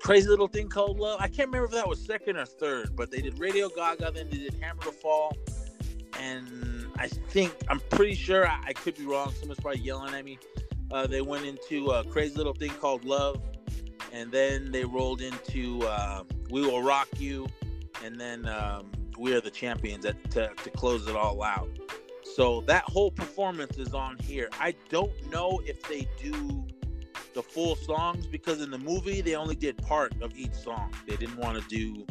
crazy 0.00 0.28
little 0.28 0.48
thing 0.48 0.68
called 0.68 0.98
Love. 0.98 1.20
I 1.20 1.28
can't 1.28 1.48
remember 1.48 1.66
if 1.66 1.72
that 1.72 1.88
was 1.88 2.00
second 2.00 2.36
or 2.36 2.46
third, 2.46 2.96
but 2.96 3.10
they 3.10 3.20
did 3.20 3.38
Radio 3.38 3.68
Gaga, 3.68 4.12
then 4.12 4.28
they 4.30 4.38
did 4.38 4.54
Hammer 4.54 4.82
to 4.82 4.92
Fall, 4.92 5.36
and 6.18 6.86
I 6.98 7.08
think 7.08 7.54
I'm 7.68 7.80
pretty 7.90 8.14
sure 8.14 8.46
I, 8.46 8.58
I 8.68 8.72
could 8.72 8.96
be 8.96 9.04
wrong. 9.04 9.32
Someone's 9.38 9.60
probably 9.60 9.80
yelling 9.80 10.14
at 10.14 10.24
me. 10.24 10.38
Uh, 10.90 11.06
they 11.06 11.20
went 11.20 11.44
into 11.44 11.90
a 11.90 12.04
crazy 12.04 12.36
little 12.36 12.54
thing 12.54 12.70
called 12.70 13.04
Love, 13.04 13.40
and 14.12 14.30
then 14.30 14.70
they 14.70 14.84
rolled 14.84 15.20
into 15.20 15.82
uh, 15.86 16.22
We 16.50 16.62
Will 16.62 16.82
Rock 16.82 17.08
You, 17.18 17.46
and 18.04 18.20
then 18.20 18.46
um, 18.48 18.90
We 19.18 19.34
Are 19.34 19.40
the 19.40 19.50
Champions 19.50 20.04
at, 20.04 20.30
to, 20.32 20.50
to 20.62 20.70
close 20.70 21.06
it 21.08 21.16
all 21.16 21.42
out. 21.42 21.68
So 22.34 22.60
that 22.62 22.84
whole 22.84 23.10
performance 23.10 23.78
is 23.78 23.94
on 23.94 24.18
here. 24.18 24.48
I 24.60 24.74
don't 24.90 25.12
know 25.30 25.60
if 25.64 25.82
they 25.82 26.06
do 26.22 26.66
the 27.34 27.42
full 27.42 27.76
songs 27.76 28.26
because 28.26 28.60
in 28.62 28.70
the 28.70 28.78
movie 28.78 29.20
they 29.20 29.34
only 29.34 29.54
did 29.54 29.78
part 29.78 30.12
of 30.22 30.36
each 30.36 30.54
song. 30.54 30.92
They 31.06 31.16
didn't 31.16 31.36
want 31.36 31.62
to 31.62 31.68
do 31.68 32.06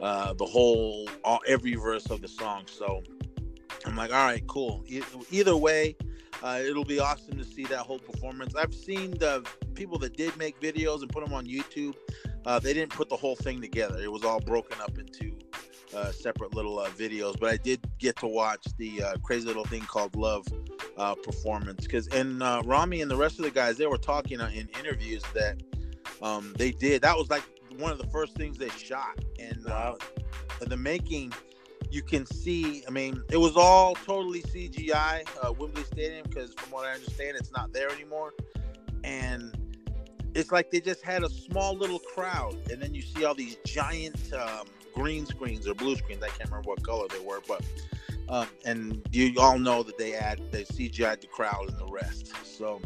uh, 0.00 0.32
the 0.34 0.44
whole 0.46 1.08
all, 1.24 1.40
every 1.46 1.74
verse 1.74 2.06
of 2.10 2.22
the 2.22 2.28
song. 2.28 2.64
So 2.66 3.02
I'm 3.84 3.96
like, 3.96 4.12
all 4.12 4.24
right, 4.24 4.46
cool. 4.46 4.82
E- 4.86 5.02
either 5.30 5.56
way, 5.56 5.96
uh, 6.42 6.60
it'll 6.62 6.84
be 6.84 6.98
awesome 6.98 7.36
to 7.38 7.44
see 7.44 7.64
that 7.64 7.80
whole 7.80 7.98
performance. 7.98 8.54
I've 8.54 8.74
seen 8.74 9.12
the 9.12 9.46
people 9.74 9.98
that 9.98 10.16
did 10.16 10.36
make 10.36 10.60
videos 10.60 11.02
and 11.02 11.10
put 11.10 11.24
them 11.24 11.34
on 11.34 11.46
YouTube. 11.46 11.94
uh, 12.46 12.58
they 12.58 12.72
didn't 12.72 12.92
put 12.92 13.08
the 13.08 13.16
whole 13.16 13.36
thing 13.36 13.60
together. 13.60 13.98
It 14.00 14.10
was 14.10 14.24
all 14.24 14.40
broken 14.40 14.80
up 14.80 14.96
into 14.98 15.36
uh, 15.94 16.12
separate 16.12 16.54
little 16.54 16.78
uh, 16.78 16.88
videos. 16.90 17.38
But 17.38 17.50
I 17.50 17.56
did 17.56 17.80
get 17.98 18.16
to 18.16 18.26
watch 18.26 18.64
the 18.78 19.02
uh, 19.02 19.16
crazy 19.22 19.46
little 19.46 19.64
thing 19.64 19.82
called 19.82 20.16
Love 20.16 20.46
uh, 20.96 21.14
performance 21.14 21.84
because 21.84 22.06
and 22.08 22.42
uh, 22.42 22.62
Rami 22.64 23.00
and 23.00 23.10
the 23.10 23.16
rest 23.16 23.38
of 23.38 23.44
the 23.44 23.50
guys 23.50 23.76
they 23.76 23.86
were 23.86 23.98
talking 23.98 24.40
in 24.40 24.68
interviews 24.78 25.22
that 25.34 25.60
um, 26.22 26.54
they 26.58 26.72
did. 26.72 27.02
That 27.02 27.16
was 27.16 27.30
like 27.30 27.42
one 27.78 27.92
of 27.92 27.98
the 27.98 28.06
first 28.08 28.34
things 28.34 28.58
they 28.58 28.68
shot, 28.70 29.18
and 29.38 29.64
wow. 29.64 29.96
the 30.60 30.76
making 30.76 31.32
you 31.90 32.02
can 32.02 32.26
see. 32.26 32.84
I 32.86 32.90
mean, 32.90 33.22
it 33.30 33.36
was 33.36 33.56
all 33.56 33.94
totally 33.94 34.42
CGI, 34.42 35.26
uh, 35.42 35.52
Wembley 35.52 35.84
Stadium, 35.84 36.24
because 36.28 36.54
from 36.54 36.70
what 36.70 36.86
I 36.86 36.92
understand, 36.92 37.36
it's 37.36 37.52
not 37.52 37.72
there 37.72 37.90
anymore. 37.90 38.32
And 39.04 39.56
it's 40.34 40.52
like 40.52 40.70
they 40.70 40.80
just 40.80 41.02
had 41.02 41.24
a 41.24 41.28
small 41.28 41.74
little 41.74 41.98
crowd, 41.98 42.56
and 42.70 42.80
then 42.80 42.94
you 42.94 43.02
see 43.02 43.24
all 43.24 43.34
these 43.34 43.56
giant 43.64 44.32
um, 44.32 44.66
green 44.94 45.26
screens 45.26 45.66
or 45.66 45.74
blue 45.74 45.96
screens. 45.96 46.22
I 46.22 46.28
can't 46.28 46.50
remember 46.50 46.70
what 46.70 46.82
color 46.82 47.06
they 47.08 47.24
were, 47.24 47.40
but 47.48 47.62
um, 48.28 48.46
and 48.64 49.02
you 49.10 49.34
all 49.40 49.58
know 49.58 49.82
that 49.82 49.98
they 49.98 50.14
add 50.14 50.40
they 50.52 50.64
CGI'd 50.64 51.22
the 51.22 51.26
crowd 51.26 51.68
and 51.68 51.78
the 51.78 51.86
rest. 51.86 52.32
So 52.44 52.80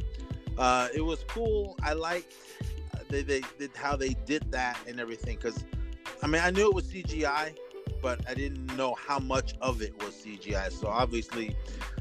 uh, 0.57 0.89
it 0.95 1.03
was 1.03 1.25
cool. 1.29 1.77
I 1.83 1.93
liked 1.93 2.33
uh, 2.95 2.99
they, 3.09 3.23
they 3.23 3.43
how 3.75 3.97
they 3.97 4.15
did 4.27 4.51
that 4.53 4.79
and 4.89 4.99
everything 4.99 5.37
because 5.37 5.65
I 6.23 6.27
mean 6.27 6.41
I 6.43 6.51
knew 6.51 6.69
it 6.69 6.75
was 6.75 6.87
CGI, 6.87 7.55
but 8.05 8.21
I 8.29 8.35
didn't 8.35 8.67
know 8.77 8.95
how 8.95 9.19
much 9.19 9.55
of 9.63 9.81
it 9.81 9.99
was 10.05 10.15
CGI. 10.15 10.71
So 10.71 10.89
obviously, 10.89 11.57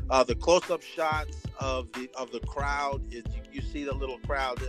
uh, 0.09 0.21
the 0.21 0.35
close-up 0.35 0.83
shots 0.83 1.37
of 1.59 1.89
the 1.93 2.09
of 2.17 2.29
the 2.29 2.41
crowd 2.41 3.01
is 3.09 3.23
you, 3.33 3.41
you 3.53 3.61
see 3.61 3.85
the 3.85 3.93
little 3.93 4.19
crowd. 4.19 4.61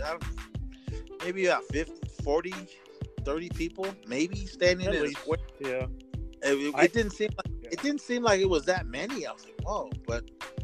maybe 1.21 1.47
about 1.47 1.65
50, 1.65 2.23
40, 2.23 2.53
30 3.25 3.49
people, 3.49 3.85
maybe 4.07 4.45
standing 4.45 4.87
At 4.87 4.95
in 4.95 5.03
least. 5.03 5.17
square. 5.17 5.37
Yeah. 5.59 5.87
It, 6.41 6.53
it, 6.53 6.75
it 6.75 6.93
didn't 6.93 7.11
seem 7.11 7.31
like 7.37 7.53
yeah. 7.61 7.69
it 7.73 7.81
didn't 7.81 8.01
seem 8.01 8.23
like 8.23 8.39
it 8.39 8.49
was 8.49 8.63
that 8.65 8.85
many. 8.87 9.27
I 9.27 9.33
was 9.33 9.43
like, 9.43 9.59
whoa, 9.61 9.89
but 10.07 10.23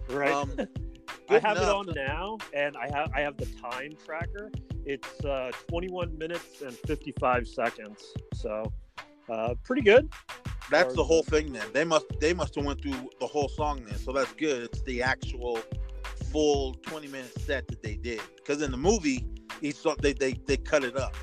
right. 0.10 0.32
Um, 0.32 0.56
I 1.30 1.40
have 1.40 1.58
enough. 1.58 1.64
it 1.64 1.70
on 1.70 1.94
now, 1.96 2.38
and 2.54 2.78
I 2.78 2.90
have 2.96 3.12
I 3.14 3.20
have 3.20 3.36
the 3.36 3.48
time 3.62 3.92
tracker. 4.06 4.50
It's 4.86 5.26
uh, 5.26 5.52
21 5.68 6.18
minutes 6.18 6.62
and 6.62 6.72
55 6.72 7.48
seconds, 7.48 8.14
so 8.34 8.72
uh, 9.30 9.56
pretty 9.64 9.82
good. 9.82 10.10
That's 10.72 10.96
the 10.96 11.04
whole 11.04 11.24
thing. 11.24 11.52
Then 11.52 11.66
they 11.74 11.84
must 11.84 12.06
they 12.20 12.34
must 12.34 12.56
have 12.56 12.66
went 12.66 12.82
through 12.82 13.10
the 13.20 13.28
whole 13.28 13.50
song 13.50 13.84
then, 13.86 13.98
so 13.98 14.14
that's 14.14 14.32
good. 14.34 14.64
It's 14.64 14.82
the 14.84 15.04
actual 15.04 15.60
full 16.32 16.76
twenty 16.76 17.08
minute 17.08 17.38
set 17.42 17.68
that 17.68 17.84
they 17.84 17.96
did. 17.96 18.22
Because 18.38 18.62
in 18.62 18.72
the 18.72 18.78
movie, 18.78 19.28
each 19.62 19.76
song 19.76 19.98
they 20.00 20.14
they 20.14 20.34
they 20.48 20.58
cut 20.58 20.84
it 20.84 20.96
up. 20.96 21.16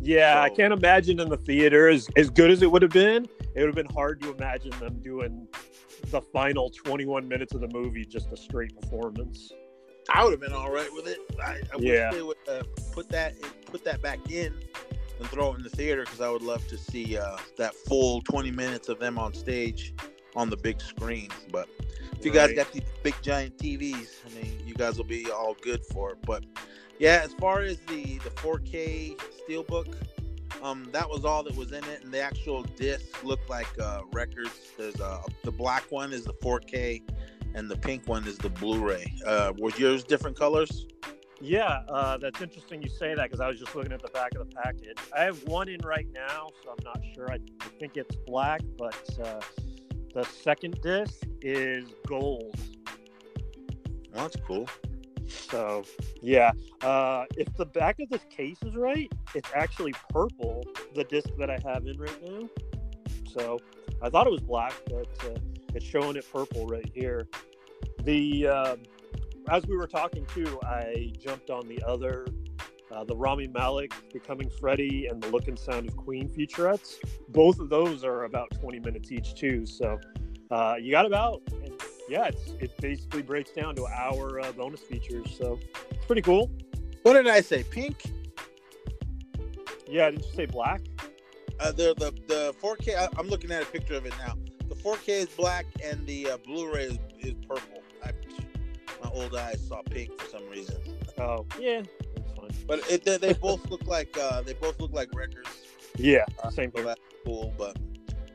Yeah, 0.00 0.34
so, 0.34 0.40
I 0.40 0.50
can't 0.50 0.72
imagine 0.72 1.18
in 1.18 1.28
the 1.28 1.36
theater 1.36 1.88
as 1.88 2.08
as 2.16 2.30
good 2.30 2.50
as 2.50 2.62
it 2.62 2.70
would 2.70 2.82
have 2.82 2.92
been. 2.92 3.26
It 3.54 3.60
would 3.60 3.66
have 3.66 3.74
been 3.74 3.94
hard 3.94 4.20
to 4.22 4.32
imagine 4.32 4.70
them 4.78 5.00
doing 5.00 5.48
the 6.10 6.20
final 6.20 6.70
21 6.70 7.26
minutes 7.26 7.54
of 7.54 7.62
the 7.62 7.68
movie 7.68 8.04
just 8.04 8.30
a 8.30 8.36
straight 8.36 8.78
performance. 8.80 9.52
I 10.10 10.22
would 10.22 10.30
have 10.30 10.40
been 10.40 10.52
all 10.52 10.70
right 10.70 10.88
with 10.92 11.08
it. 11.08 11.18
I, 11.42 11.52
I 11.52 11.60
yeah. 11.78 12.10
wish 12.10 12.18
they 12.18 12.22
would 12.22 12.36
uh, 12.48 12.62
put 12.92 13.08
that 13.08 13.34
put 13.66 13.82
that 13.84 14.00
back 14.00 14.30
in 14.30 14.54
and 15.18 15.28
throw 15.28 15.52
it 15.52 15.56
in 15.56 15.62
the 15.62 15.70
theater 15.70 16.02
because 16.04 16.20
I 16.20 16.30
would 16.30 16.42
love 16.42 16.66
to 16.68 16.78
see 16.78 17.16
uh, 17.16 17.36
that 17.56 17.74
full 17.74 18.20
20 18.22 18.50
minutes 18.50 18.88
of 18.88 18.98
them 18.98 19.18
on 19.18 19.34
stage 19.34 19.94
on 20.34 20.50
the 20.50 20.56
big 20.56 20.80
screen. 20.80 21.30
But 21.50 21.68
if 22.18 22.24
you 22.24 22.32
right. 22.32 22.48
guys 22.48 22.56
got 22.56 22.72
these 22.72 22.82
big 23.02 23.14
giant 23.22 23.56
TVs, 23.58 24.20
I 24.26 24.42
mean, 24.42 24.60
you 24.66 24.74
guys 24.74 24.96
will 24.96 25.04
be 25.04 25.30
all 25.30 25.56
good 25.62 25.84
for 25.86 26.12
it. 26.12 26.18
But 26.22 26.44
yeah, 26.98 27.22
as 27.24 27.32
far 27.34 27.60
as 27.60 27.78
the 27.80 28.18
the 28.18 28.30
4K 28.30 29.18
steelbook, 29.48 29.94
um, 30.62 30.88
that 30.92 31.08
was 31.08 31.24
all 31.24 31.42
that 31.42 31.54
was 31.56 31.72
in 31.72 31.84
it, 31.84 32.02
and 32.02 32.12
the 32.12 32.20
actual 32.20 32.62
disc 32.62 33.22
looked 33.24 33.48
like 33.50 33.68
uh, 33.78 34.02
records. 34.12 34.72
There's 34.78 35.00
uh, 35.00 35.22
the 35.44 35.52
black 35.52 35.84
one 35.90 36.12
is 36.12 36.24
the 36.24 36.32
4K, 36.34 37.02
and 37.54 37.70
the 37.70 37.76
pink 37.76 38.06
one 38.06 38.26
is 38.26 38.38
the 38.38 38.50
Blu-ray. 38.50 39.12
Uh, 39.26 39.52
was 39.58 39.78
yours 39.78 40.04
different 40.04 40.38
colors? 40.38 40.86
Yeah, 41.40 41.82
uh, 41.88 42.16
that's 42.16 42.40
interesting 42.40 42.82
you 42.82 42.88
say 42.88 43.14
that 43.14 43.24
because 43.24 43.40
I 43.40 43.48
was 43.48 43.58
just 43.58 43.74
looking 43.74 43.92
at 43.92 44.00
the 44.00 44.08
back 44.08 44.34
of 44.34 44.48
the 44.48 44.56
package. 44.56 44.96
I 45.14 45.24
have 45.24 45.42
one 45.44 45.68
in 45.68 45.80
right 45.84 46.06
now, 46.14 46.48
so 46.62 46.70
I'm 46.70 46.82
not 46.82 47.00
sure. 47.14 47.30
I, 47.30 47.34
I 47.60 47.68
think 47.78 47.96
it's 47.96 48.16
black, 48.26 48.62
but 48.78 48.96
uh, 49.22 49.40
the 50.14 50.24
second 50.24 50.80
disc 50.80 51.24
is 51.42 51.88
gold. 52.06 52.56
Well, 54.14 54.22
that's 54.22 54.36
cool. 54.46 54.66
So, 55.26 55.84
yeah, 56.22 56.52
uh, 56.82 57.24
if 57.36 57.52
the 57.56 57.66
back 57.66 58.00
of 58.00 58.08
this 58.08 58.24
case 58.30 58.58
is 58.64 58.74
right, 58.74 59.12
it's 59.34 59.50
actually 59.54 59.92
purple, 60.08 60.64
the 60.94 61.04
disc 61.04 61.28
that 61.38 61.50
I 61.50 61.58
have 61.64 61.86
in 61.86 61.98
right 61.98 62.22
now. 62.24 62.48
So, 63.30 63.58
I 64.00 64.08
thought 64.08 64.26
it 64.26 64.30
was 64.30 64.40
black, 64.40 64.72
but 64.86 65.08
uh, 65.24 65.38
it's 65.74 65.84
showing 65.84 66.16
it 66.16 66.24
purple 66.32 66.66
right 66.66 66.90
here. 66.94 67.28
The 68.04 68.46
um, 68.46 68.78
as 69.48 69.66
we 69.66 69.76
were 69.76 69.86
talking 69.86 70.26
too, 70.26 70.58
I 70.62 71.12
jumped 71.20 71.50
on 71.50 71.68
the 71.68 71.80
other, 71.86 72.26
uh, 72.90 73.04
the 73.04 73.14
Rami 73.14 73.46
Malek 73.48 73.92
becoming 74.12 74.50
Freddy 74.50 75.06
and 75.06 75.22
the 75.22 75.28
Look 75.28 75.48
and 75.48 75.58
Sound 75.58 75.88
of 75.88 75.96
Queen 75.96 76.28
featurettes. 76.28 76.96
Both 77.28 77.60
of 77.60 77.68
those 77.68 78.04
are 78.04 78.24
about 78.24 78.50
20 78.60 78.80
minutes 78.80 79.12
each 79.12 79.34
too. 79.34 79.64
So 79.66 79.98
uh, 80.50 80.74
you 80.80 80.90
got 80.90 81.06
about, 81.06 81.42
yeah, 82.08 82.30
it 82.60 82.72
basically 82.80 83.22
breaks 83.22 83.50
down 83.50 83.76
to 83.76 83.86
our 83.86 84.40
uh, 84.40 84.52
bonus 84.52 84.80
features. 84.80 85.36
So 85.38 85.58
it's 85.90 86.06
pretty 86.06 86.22
cool. 86.22 86.50
What 87.02 87.14
did 87.14 87.28
I 87.28 87.40
say? 87.40 87.62
Pink? 87.62 88.02
Yeah, 89.88 90.10
did 90.10 90.24
you 90.24 90.32
say 90.32 90.46
black? 90.46 90.80
Uh, 91.60 91.70
the 91.70 91.94
the 91.96 92.12
the 92.26 92.54
4K. 92.60 92.96
I, 92.96 93.20
am 93.20 93.28
looking 93.28 93.50
at 93.50 93.62
a 93.62 93.66
picture 93.66 93.94
of 93.94 94.04
it 94.04 94.12
now. 94.18 94.34
The 94.68 94.74
4K 94.74 95.08
is 95.08 95.26
black 95.26 95.64
and 95.82 96.04
the 96.06 96.32
uh, 96.32 96.36
Blu-ray 96.38 96.84
is, 96.84 96.98
is 97.20 97.34
purple 97.48 97.82
old 99.16 99.34
eyes 99.34 99.66
saw 99.66 99.82
pink 99.82 100.20
for 100.20 100.28
some 100.28 100.48
reason. 100.48 100.76
Oh, 101.18 101.46
yeah, 101.58 101.82
that's 102.14 102.32
fine. 102.32 102.50
But 102.66 102.90
it, 102.90 103.04
they, 103.04 103.16
they 103.16 103.32
both 103.32 103.68
look 103.70 103.86
like 103.86 104.16
uh, 104.18 104.42
they 104.42 104.54
both 104.54 104.80
look 104.80 104.92
like 104.92 105.08
records. 105.14 105.48
Yeah, 105.96 106.24
uh, 106.42 106.50
same 106.50 106.70
thing. 106.70 106.84
that's 106.84 107.00
cool, 107.24 107.54
but 107.56 107.76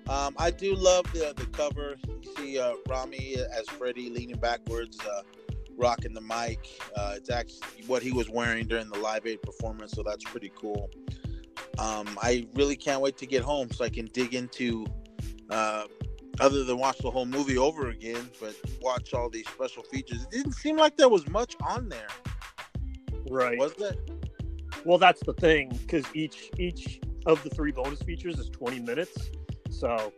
um, 0.10 0.36
I 0.38 0.52
do 0.52 0.76
love 0.76 1.06
the 1.14 1.34
the 1.36 1.46
cover. 1.48 1.98
You 2.08 2.36
see 2.36 2.60
uh, 2.60 2.74
Rami 2.90 3.36
as 3.36 3.68
Freddy 3.70 4.10
leaning 4.10 4.38
backwards, 4.38 4.98
uh, 5.02 5.22
rocking 5.78 6.14
the 6.14 6.22
mic. 6.22 6.68
Uh, 6.96 7.14
it's 7.16 7.30
actually 7.30 7.86
what 7.88 8.02
he 8.02 8.12
was 8.12 8.30
wearing 8.30 8.68
during 8.68 8.90
the 8.90 9.00
Live 9.00 9.28
Aid 9.28 9.42
performance, 9.42 9.92
so 9.92 10.04
that's 10.04 10.24
pretty 10.24 10.52
cool. 10.56 10.90
Um, 11.78 12.18
I 12.22 12.48
really 12.56 12.76
can't 12.76 13.02
wait 13.02 13.18
to 13.18 13.26
get 13.26 13.44
home 13.44 13.70
so 13.72 13.86
I 13.86 13.90
can 13.90 14.06
dig 14.08 14.34
into 14.34 14.86
uh, 15.50 15.86
other 16.40 16.64
than 16.64 16.78
watch 16.78 16.98
the 17.00 17.12
whole 17.12 17.26
movie 17.26 17.58
over 17.58 17.90
again, 17.90 18.30
but 18.40 18.56
watch 18.82 19.14
all 19.14 19.30
these 19.30 19.48
special 19.48 19.84
features. 19.84 20.24
It 20.24 20.32
didn't 20.32 20.54
seem 20.54 20.78
like 20.78 20.98
there 20.98 21.10
was 21.10 21.28
much 21.28 21.56
on 21.68 21.90
there. 21.90 22.08
Right. 23.30 23.58
Was 23.58 23.74
that? 23.76 23.98
Well, 24.86 24.98
that's 24.98 25.22
the 25.24 25.34
thing 25.34 25.70
because 25.70 26.06
each 26.14 26.50
each 26.58 27.00
of 27.26 27.44
the 27.44 27.50
three 27.50 27.72
bonus 27.72 28.02
features 28.02 28.40
is 28.40 28.50
20 28.50 28.80
minutes. 28.80 29.30
So 29.70 30.12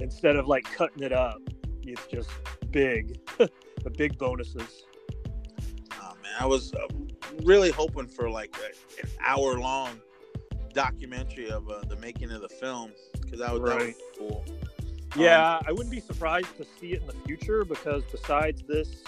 instead 0.00 0.36
of 0.36 0.46
like 0.46 0.64
cutting 0.64 1.02
it 1.02 1.12
up, 1.12 1.40
it's 1.82 2.06
just 2.06 2.30
big, 2.70 3.18
the 3.38 3.90
big 3.96 4.18
bonuses. 4.18 4.84
Oh 5.92 6.14
man, 6.22 6.32
I 6.40 6.46
was 6.46 6.72
uh, 6.74 6.86
really 7.42 7.70
hoping 7.70 8.06
for 8.06 8.30
like 8.30 8.56
a, 8.58 9.02
an 9.02 9.10
hour 9.24 9.58
long 9.58 10.00
documentary 10.72 11.50
of 11.50 11.68
uh, 11.70 11.80
the 11.88 11.96
making 11.96 12.30
of 12.30 12.42
the 12.42 12.48
film 12.48 12.92
because 13.20 13.38
that 13.38 13.52
would, 13.52 13.62
right. 13.62 13.78
that 13.78 13.86
would 13.86 13.94
be 13.94 14.18
cool. 14.18 14.44
Yeah, 15.14 15.56
um, 15.56 15.64
I 15.66 15.72
wouldn't 15.72 15.90
be 15.90 16.00
surprised 16.00 16.56
to 16.56 16.66
see 16.78 16.92
it 16.92 17.00
in 17.00 17.06
the 17.06 17.14
future 17.26 17.64
because 17.64 18.02
besides 18.10 18.62
this 18.68 19.02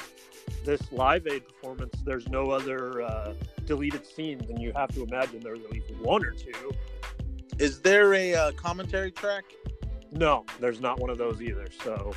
this 0.65 0.93
Live 0.93 1.27
Aid 1.27 1.47
performance, 1.47 1.95
there's 2.05 2.29
no 2.29 2.51
other 2.51 3.03
uh, 3.03 3.35
deleted 3.67 4.07
scenes, 4.07 4.49
and 4.49 4.61
you 4.61 4.73
have 4.75 4.93
to 4.95 5.03
imagine 5.03 5.41
there's 5.41 5.61
at 5.61 5.71
least 5.71 5.91
one 5.97 6.25
or 6.25 6.31
two. 6.31 6.73
Is 7.59 7.81
there 7.81 8.15
a 8.15 8.35
uh, 8.35 8.53
commentary 8.53 9.11
track? 9.11 9.45
No, 10.13 10.45
there's 10.61 10.81
not 10.81 11.01
one 11.01 11.11
of 11.11 11.19
those 11.19 11.43
either. 11.43 11.67
So 11.83 12.13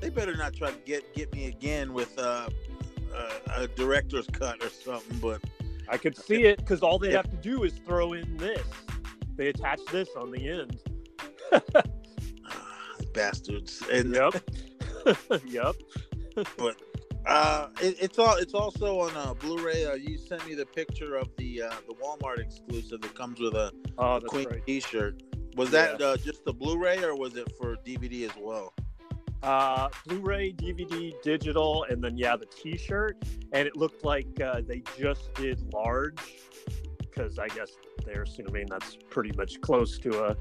they 0.00 0.08
better 0.08 0.36
not 0.36 0.54
try 0.54 0.70
to 0.70 0.78
get 0.84 1.14
get 1.14 1.32
me 1.32 1.46
again 1.46 1.92
with 1.92 2.18
uh, 2.18 2.48
a 3.54 3.68
director's 3.68 4.26
cut 4.26 4.62
or 4.62 4.68
something. 4.68 5.18
But 5.18 5.42
I 5.88 5.96
could 5.96 6.16
see 6.16 6.44
it 6.44 6.58
because 6.58 6.80
all 6.80 6.98
they 6.98 7.12
have 7.12 7.30
to 7.30 7.36
do 7.36 7.64
is 7.64 7.74
throw 7.86 8.12
in 8.12 8.36
this. 8.36 8.66
They 9.36 9.48
attach 9.48 9.80
this 9.90 10.08
on 10.16 10.30
the 10.30 10.48
end. 10.48 10.78
bastards. 13.12 13.82
And 13.90 14.14
yep, 14.14 14.34
yep. 15.46 15.76
but 16.56 16.76
uh, 17.26 17.68
it, 17.80 17.96
it's 18.00 18.18
all 18.18 18.36
it's 18.36 18.54
also 18.54 19.00
on 19.00 19.16
uh, 19.16 19.34
Blu-ray. 19.34 19.86
Uh, 19.86 19.94
you 19.94 20.18
sent 20.18 20.46
me 20.46 20.54
the 20.54 20.66
picture 20.66 21.16
of 21.16 21.28
the 21.36 21.62
uh, 21.62 21.74
the 21.86 21.94
Walmart 21.94 22.38
exclusive 22.38 23.00
that 23.00 23.14
comes 23.14 23.40
with 23.40 23.54
a, 23.54 23.72
oh, 23.98 24.20
Queen 24.26 24.48
right. 24.48 24.66
T-shirt. 24.66 25.22
Was 25.56 25.70
that 25.70 26.00
uh, 26.00 26.16
just 26.16 26.44
the 26.44 26.52
Blu-ray 26.52 27.02
or 27.04 27.14
was 27.14 27.36
it 27.36 27.52
for 27.56 27.76
DVD 27.76 28.28
as 28.28 28.36
well? 28.40 28.72
Uh, 29.42 29.88
Blu-ray, 30.06 30.52
DVD, 30.52 31.12
digital, 31.22 31.84
and 31.90 32.02
then 32.02 32.16
yeah, 32.16 32.36
the 32.36 32.46
T-shirt. 32.46 33.22
And 33.52 33.66
it 33.66 33.76
looked 33.76 34.04
like 34.04 34.40
uh, 34.40 34.62
they 34.66 34.82
just 34.96 35.34
did 35.34 35.60
large 35.72 36.18
because 36.98 37.38
I 37.38 37.48
guess 37.48 37.72
they're 38.04 38.22
assuming 38.22 38.66
that's 38.68 38.96
pretty 39.10 39.32
much 39.36 39.60
close 39.60 39.98
to 39.98 40.24
a 40.24 40.36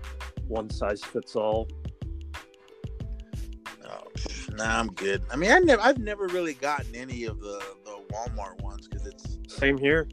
one 0.47 0.69
size 0.69 1.03
fits 1.03 1.35
all. 1.35 1.67
Nah, 4.57 4.79
I'm 4.79 4.87
good. 4.93 5.21
I 5.31 5.35
mean, 5.35 5.51
I 5.51 5.59
never, 5.59 5.81
I've 5.81 5.97
never 5.97 6.27
really 6.27 6.53
gotten 6.53 6.93
any 6.95 7.25
of 7.25 7.39
the 7.39 7.63
the 7.85 7.97
Walmart 8.13 8.61
ones 8.61 8.87
because 8.87 9.05
it's 9.07 9.37
Same 9.47 9.77
here. 9.77 10.07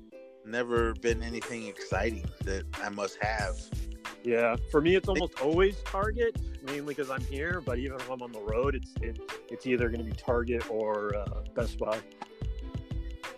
never 0.45 0.95
been 0.95 1.23
anything 1.23 1.66
exciting 1.66 2.25
that 2.45 2.64
I 2.83 2.88
must 2.88 3.18
have. 3.21 3.57
Yeah, 4.25 4.57
for 4.71 4.80
me, 4.80 4.95
it's 4.95 5.09
almost 5.09 5.40
always 5.40 5.76
Target, 5.85 6.37
mainly 6.62 6.95
because 6.95 7.11
I'm 7.11 7.21
here. 7.23 7.61
But 7.64 7.78
even 7.78 7.99
if 8.00 8.11
I'm 8.11 8.23
on 8.23 8.33
the 8.33 8.40
road, 8.40 8.75
it's 8.75 8.92
it, 9.00 9.18
it's 9.49 9.66
either 9.66 9.88
going 9.88 10.00
to 10.00 10.04
be 10.04 10.12
Target 10.12 10.71
or 10.71 11.16
uh, 11.16 11.42
Best 11.54 11.78
Buy. 11.78 11.99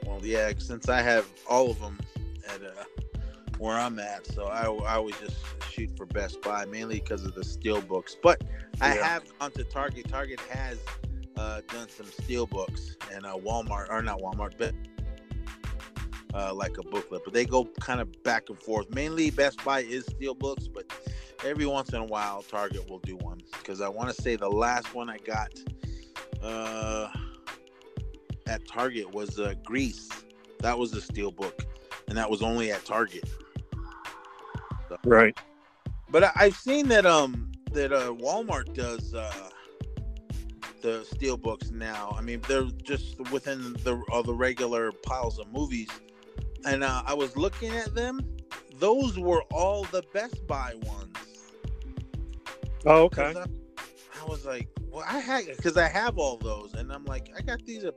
Well, 0.07 0.21
yeah, 0.23 0.52
since 0.59 0.88
I 0.88 1.02
have 1.02 1.26
all 1.49 1.71
of 1.71 1.80
them 1.80 1.99
at 2.49 2.62
uh, 2.62 2.85
where 3.61 3.79
I'm 3.79 3.99
at, 3.99 4.26
so 4.26 4.47
I, 4.47 4.62
I 4.62 4.95
always 4.95 5.17
just 5.19 5.37
shoot 5.71 5.95
for 5.95 6.07
Best 6.07 6.40
Buy 6.40 6.64
mainly 6.64 6.99
because 6.99 7.26
of 7.26 7.35
the 7.35 7.45
steel 7.45 7.83
books. 7.83 8.17
But 8.21 8.43
I 8.81 8.88
have 8.88 9.23
gone 9.38 9.50
to 9.52 9.64
Target. 9.64 10.09
Target 10.09 10.40
has 10.49 10.79
uh, 11.37 11.61
done 11.69 11.90
some 11.90 12.07
steel 12.07 12.47
books, 12.47 12.97
and 13.12 13.26
uh, 13.26 13.35
Walmart 13.35 13.90
or 13.90 14.00
not 14.00 14.19
Walmart, 14.21 14.55
but 14.57 14.75
uh, 16.33 16.55
like 16.55 16.79
a 16.79 16.83
booklet. 16.83 17.21
But 17.23 17.35
they 17.35 17.45
go 17.45 17.67
kind 17.81 18.00
of 18.00 18.23
back 18.23 18.49
and 18.49 18.59
forth. 18.59 18.88
Mainly 18.95 19.31
Best 19.31 19.62
Buy 19.62 19.81
is 19.81 20.07
steel 20.07 20.35
books, 20.35 20.67
but 20.67 20.90
every 21.45 21.67
once 21.67 21.90
in 21.90 22.00
a 22.00 22.05
while 22.05 22.40
Target 22.40 22.88
will 22.88 23.00
do 23.00 23.17
one 23.17 23.43
because 23.59 23.83
I 23.83 23.90
want 23.90 24.09
to 24.09 24.23
say 24.23 24.37
the 24.37 24.49
last 24.49 24.95
one 24.95 25.11
I 25.11 25.19
got. 25.19 25.52
Uh, 26.43 27.09
at 28.47 28.67
Target 28.67 29.12
was 29.12 29.38
uh, 29.38 29.52
Grease. 29.64 30.09
That 30.61 30.79
was 30.79 30.95
a 30.95 31.00
steel 31.02 31.31
book, 31.31 31.62
and 32.09 32.17
that 32.17 32.31
was 32.31 32.40
only 32.40 32.73
at 32.73 32.87
Target. 32.87 33.29
Right. 35.05 35.37
But 36.11 36.25
I, 36.25 36.31
I've 36.37 36.57
seen 36.57 36.89
that 36.89 37.07
um 37.07 37.51
that 37.73 37.93
uh, 37.93 38.13
Walmart 38.13 38.75
does 38.75 39.15
uh, 39.15 39.33
the 40.83 41.05
steel 41.05 41.37
books 41.37 41.71
now. 41.71 42.15
I 42.19 42.21
mean, 42.21 42.43
they're 42.49 42.65
just 42.83 43.21
within 43.31 43.75
the 43.85 44.03
of 44.13 44.27
the 44.27 44.35
regular 44.35 44.93
piles 44.93 45.39
of 45.39 45.53
movies, 45.53 45.89
and 46.67 46.83
uh, 46.83 47.03
I 47.07 47.15
was 47.15 47.37
looking 47.37 47.75
at 47.77 47.95
them. 47.95 48.21
Those 48.79 49.19
were 49.19 49.43
all 49.53 49.85
the 49.85 50.03
Best 50.13 50.47
Buy 50.47 50.75
ones. 50.83 51.17
Oh, 52.87 53.05
okay. 53.05 53.35
I, 53.37 53.45
I 54.21 54.25
was 54.27 54.47
like, 54.47 54.69
well, 54.91 55.05
I 55.07 55.19
had 55.19 55.47
because 55.47 55.77
I 55.77 55.87
have 55.87 56.19
all 56.19 56.39
those, 56.39 56.75
and 56.75 56.91
I'm 56.91 57.05
like, 57.05 57.31
I 57.37 57.43
got 57.43 57.65
these 57.65 57.85
at 57.85 57.95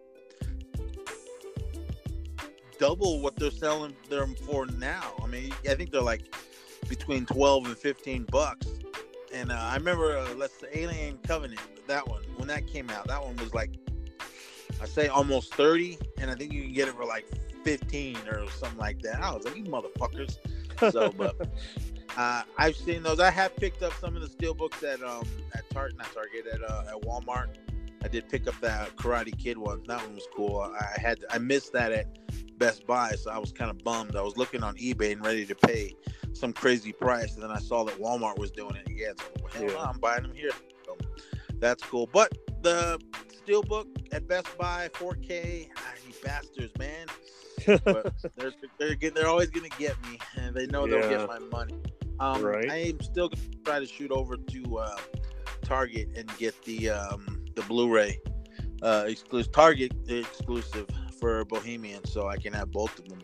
double 2.80 3.22
what 3.22 3.36
they're 3.38 3.52
selling 3.52 3.96
them 4.10 4.36
for 4.36 4.66
now. 4.66 5.14
I 5.24 5.28
mean, 5.28 5.54
I 5.70 5.76
think 5.76 5.92
they're 5.92 6.02
like 6.02 6.36
between 6.88 7.26
twelve 7.26 7.66
and 7.66 7.78
fifteen 7.78 8.24
bucks. 8.32 8.68
And 9.34 9.52
uh, 9.52 9.56
I 9.56 9.76
remember, 9.76 10.18
uh, 10.18 10.34
let's 10.36 10.60
say 10.60 10.68
Alien 10.74 11.18
Covenant, 11.24 11.60
that 11.88 12.08
one 12.08 12.22
when 12.38 12.48
that 12.48 12.68
came 12.68 12.90
out, 12.90 13.08
that 13.08 13.24
one 13.24 13.36
was 13.38 13.54
like, 13.54 13.72
I 14.82 14.86
say 14.86 15.08
almost 15.08 15.54
thirty, 15.56 15.98
and 16.18 16.30
I 16.30 16.36
think 16.36 16.54
you 16.54 16.64
can 16.64 16.74
get 16.74 16.88
it 16.88 16.96
for 16.96 17.06
like 17.06 17.26
fifteen 17.64 18.18
or 18.28 18.50
something 18.52 18.78
like 18.80 19.02
that. 19.02 19.22
I 19.22 19.34
was 19.34 19.46
like, 19.46 19.58
you 19.58 19.64
motherfuckers. 19.64 20.38
So, 20.92 21.12
but 21.18 21.36
uh, 22.18 22.44
I've 22.58 22.76
seen 22.76 23.04
those. 23.04 23.20
I 23.20 23.32
have 23.32 23.56
picked 23.56 23.82
up 23.82 23.94
some 24.00 24.16
of 24.16 24.22
the 24.22 24.30
steel 24.30 24.54
books 24.54 24.84
at 24.84 25.02
um 25.02 25.28
at 25.54 25.70
Target, 25.70 25.98
not 25.98 26.14
Target, 26.14 26.48
at 26.48 26.64
uh, 26.64 26.96
at 26.96 27.02
Walmart. 27.02 27.56
I 28.04 28.10
did 28.10 28.28
pick 28.28 28.48
up 28.48 28.60
that 28.62 28.96
Karate 28.98 29.38
Kid 29.38 29.58
one. 29.58 29.82
That 29.88 30.02
one 30.02 30.16
was 30.16 30.28
cool. 30.36 30.60
I 30.60 31.00
had 31.00 31.24
I 31.30 31.38
missed 31.38 31.72
that 31.74 31.92
at 31.92 32.60
Best 32.60 32.86
Buy, 32.86 33.14
so 33.14 33.32
I 33.32 33.38
was 33.38 33.52
kind 33.52 33.72
of 33.72 33.84
bummed. 33.84 34.16
I 34.16 34.22
was 34.22 34.38
looking 34.38 34.62
on 34.64 34.76
eBay 34.76 35.14
and 35.14 35.26
ready 35.26 35.46
to 35.46 35.56
pay 35.56 35.96
some 36.34 36.54
crazy 36.54 36.92
price, 36.92 37.34
and 37.36 37.44
then 37.44 37.52
I 37.52 37.60
saw 37.60 37.84
that 37.86 37.98
Walmart 38.00 38.38
was 38.38 38.52
doing 38.52 38.76
it 38.76 38.88
again. 38.90 39.14
So 39.18 39.26
well, 39.66 39.72
Yeah. 39.72 39.82
I'm 39.90 40.00
buying 40.00 40.24
them 40.24 40.34
here. 40.34 40.52
So, 40.86 40.98
that's 41.60 41.84
cool. 41.84 42.10
But 42.12 42.38
the 42.62 43.00
steelbook 43.46 43.88
at 44.14 44.28
Best 44.28 44.58
Buy, 44.58 44.90
4K, 44.94 45.70
ah, 45.78 45.82
you 46.08 46.14
bastards, 46.24 46.74
man. 46.78 47.08
But 47.86 48.14
they're 48.36 48.52
they're 48.80 48.96
get, 48.96 49.16
they're 49.16 49.28
always 49.28 49.50
gonna 49.50 49.70
get 49.78 49.96
me, 50.10 50.18
and 50.38 50.56
they 50.56 50.66
know 50.68 50.88
they'll 50.88 51.08
get 51.10 51.28
my 51.28 51.40
money. 51.40 51.80
Um, 52.20 52.42
Right. 52.44 52.70
I 52.70 52.78
am 52.78 53.02
still 53.02 53.30
gonna 53.30 53.42
try 53.66 53.80
to 53.80 53.86
shoot 53.86 54.12
over 54.12 54.36
to 54.38 54.78
uh, 54.78 54.98
Target 55.62 56.10
and 56.16 56.30
get 56.38 56.60
the 56.66 56.90
um, 56.90 57.44
the 57.56 57.62
Blu-ray 57.64 58.20
uh, 58.82 59.06
exclusive 59.08 59.52
Target 59.52 59.92
exclusive 60.08 60.88
for 61.20 61.46
Bohemian, 61.46 62.04
so 62.06 62.28
I 62.28 62.38
can 62.38 62.52
have 62.54 62.72
both 62.72 62.98
of 63.00 63.08
them. 63.08 63.22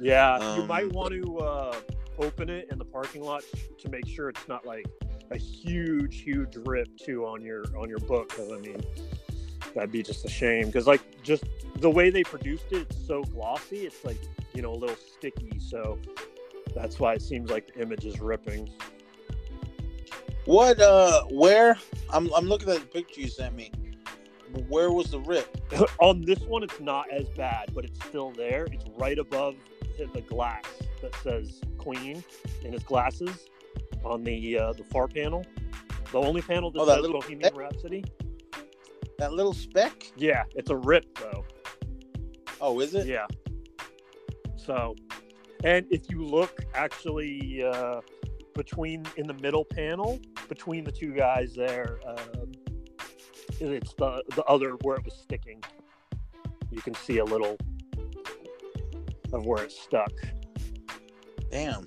yeah, 0.00 0.38
you 0.56 0.62
Um, 0.62 0.68
might 0.68 0.90
want 0.92 1.12
to 1.12 1.38
uh, 1.38 1.76
open 2.18 2.48
it 2.50 2.68
in 2.70 2.78
the 2.78 2.84
parking 2.84 3.22
lot 3.22 3.42
to 3.78 3.88
make 3.88 4.06
sure 4.06 4.28
it's 4.28 4.48
not 4.48 4.66
like 4.66 4.86
a 5.30 5.36
huge, 5.36 6.20
huge 6.20 6.56
rip 6.64 6.88
too 6.96 7.26
on 7.26 7.42
your 7.42 7.64
on 7.76 7.88
your 7.88 7.98
book. 8.00 8.28
Because 8.28 8.52
I 8.52 8.58
mean, 8.58 8.80
that'd 9.74 9.92
be 9.92 10.02
just 10.02 10.24
a 10.24 10.28
shame. 10.28 10.66
Because 10.66 10.86
like 10.86 11.00
just 11.22 11.44
the 11.76 11.90
way 11.90 12.10
they 12.10 12.22
produced 12.22 12.66
it, 12.70 12.86
it's 12.90 13.06
so 13.06 13.22
glossy. 13.24 13.86
It's 13.86 14.04
like 14.04 14.18
you 14.54 14.62
know 14.62 14.72
a 14.72 14.76
little 14.76 14.96
sticky. 14.96 15.58
So 15.58 15.98
that's 16.74 16.98
why 16.98 17.14
it 17.14 17.22
seems 17.22 17.50
like 17.50 17.72
the 17.74 17.80
image 17.80 18.04
is 18.04 18.20
ripping. 18.20 18.70
What? 20.44 20.80
Uh, 20.80 21.24
where? 21.24 21.76
I'm 22.10 22.32
I'm 22.34 22.46
looking 22.46 22.68
at 22.70 22.80
the 22.80 22.86
picture 22.86 23.20
you 23.20 23.28
sent 23.28 23.54
me. 23.56 23.72
Where 24.68 24.92
was 24.92 25.10
the 25.10 25.20
rip? 25.20 25.60
on 25.98 26.22
this 26.22 26.40
one, 26.40 26.62
it's 26.62 26.80
not 26.80 27.10
as 27.10 27.28
bad, 27.30 27.74
but 27.74 27.84
it's 27.84 27.98
still 28.06 28.30
there. 28.30 28.66
It's 28.70 28.84
right 28.96 29.18
above 29.18 29.56
the- 29.98 30.06
the 30.14 30.20
glass 30.20 30.64
that 31.02 31.14
says 31.22 31.60
Queen 31.86 32.24
in 32.64 32.72
his 32.72 32.82
glasses 32.82 33.46
on 34.04 34.24
the 34.24 34.58
uh, 34.58 34.72
the 34.72 34.82
far 34.82 35.06
panel. 35.06 35.44
The 36.10 36.18
only 36.18 36.42
panel 36.42 36.72
that 36.72 36.80
Oh, 36.80 36.84
that 36.84 36.94
says 36.94 37.02
little 37.02 37.20
Bohemian 37.20 37.42
speck? 37.44 37.56
Rhapsody. 37.56 38.04
That 39.18 39.32
little 39.32 39.52
speck? 39.52 40.10
Yeah, 40.16 40.42
it's 40.56 40.70
a 40.70 40.76
rip 40.76 41.06
though. 41.18 41.44
Oh, 42.60 42.80
is 42.80 42.94
it? 42.96 43.06
Yeah. 43.06 43.26
So, 44.56 44.96
and 45.62 45.86
if 45.90 46.10
you 46.10 46.24
look 46.24 46.64
actually 46.74 47.62
uh, 47.62 48.00
between 48.54 49.04
in 49.16 49.28
the 49.28 49.34
middle 49.34 49.64
panel 49.64 50.18
between 50.48 50.82
the 50.82 50.92
two 50.92 51.12
guys 51.12 51.54
there, 51.54 52.00
um, 52.04 52.50
it's 53.60 53.94
the 53.94 54.24
the 54.34 54.42
other 54.44 54.72
where 54.82 54.96
it 54.96 55.04
was 55.04 55.14
sticking. 55.14 55.62
You 56.72 56.82
can 56.82 56.94
see 56.94 57.18
a 57.18 57.24
little 57.24 57.56
of 59.32 59.46
where 59.46 59.62
it's 59.62 59.78
stuck. 59.80 60.10
Damn. 61.50 61.84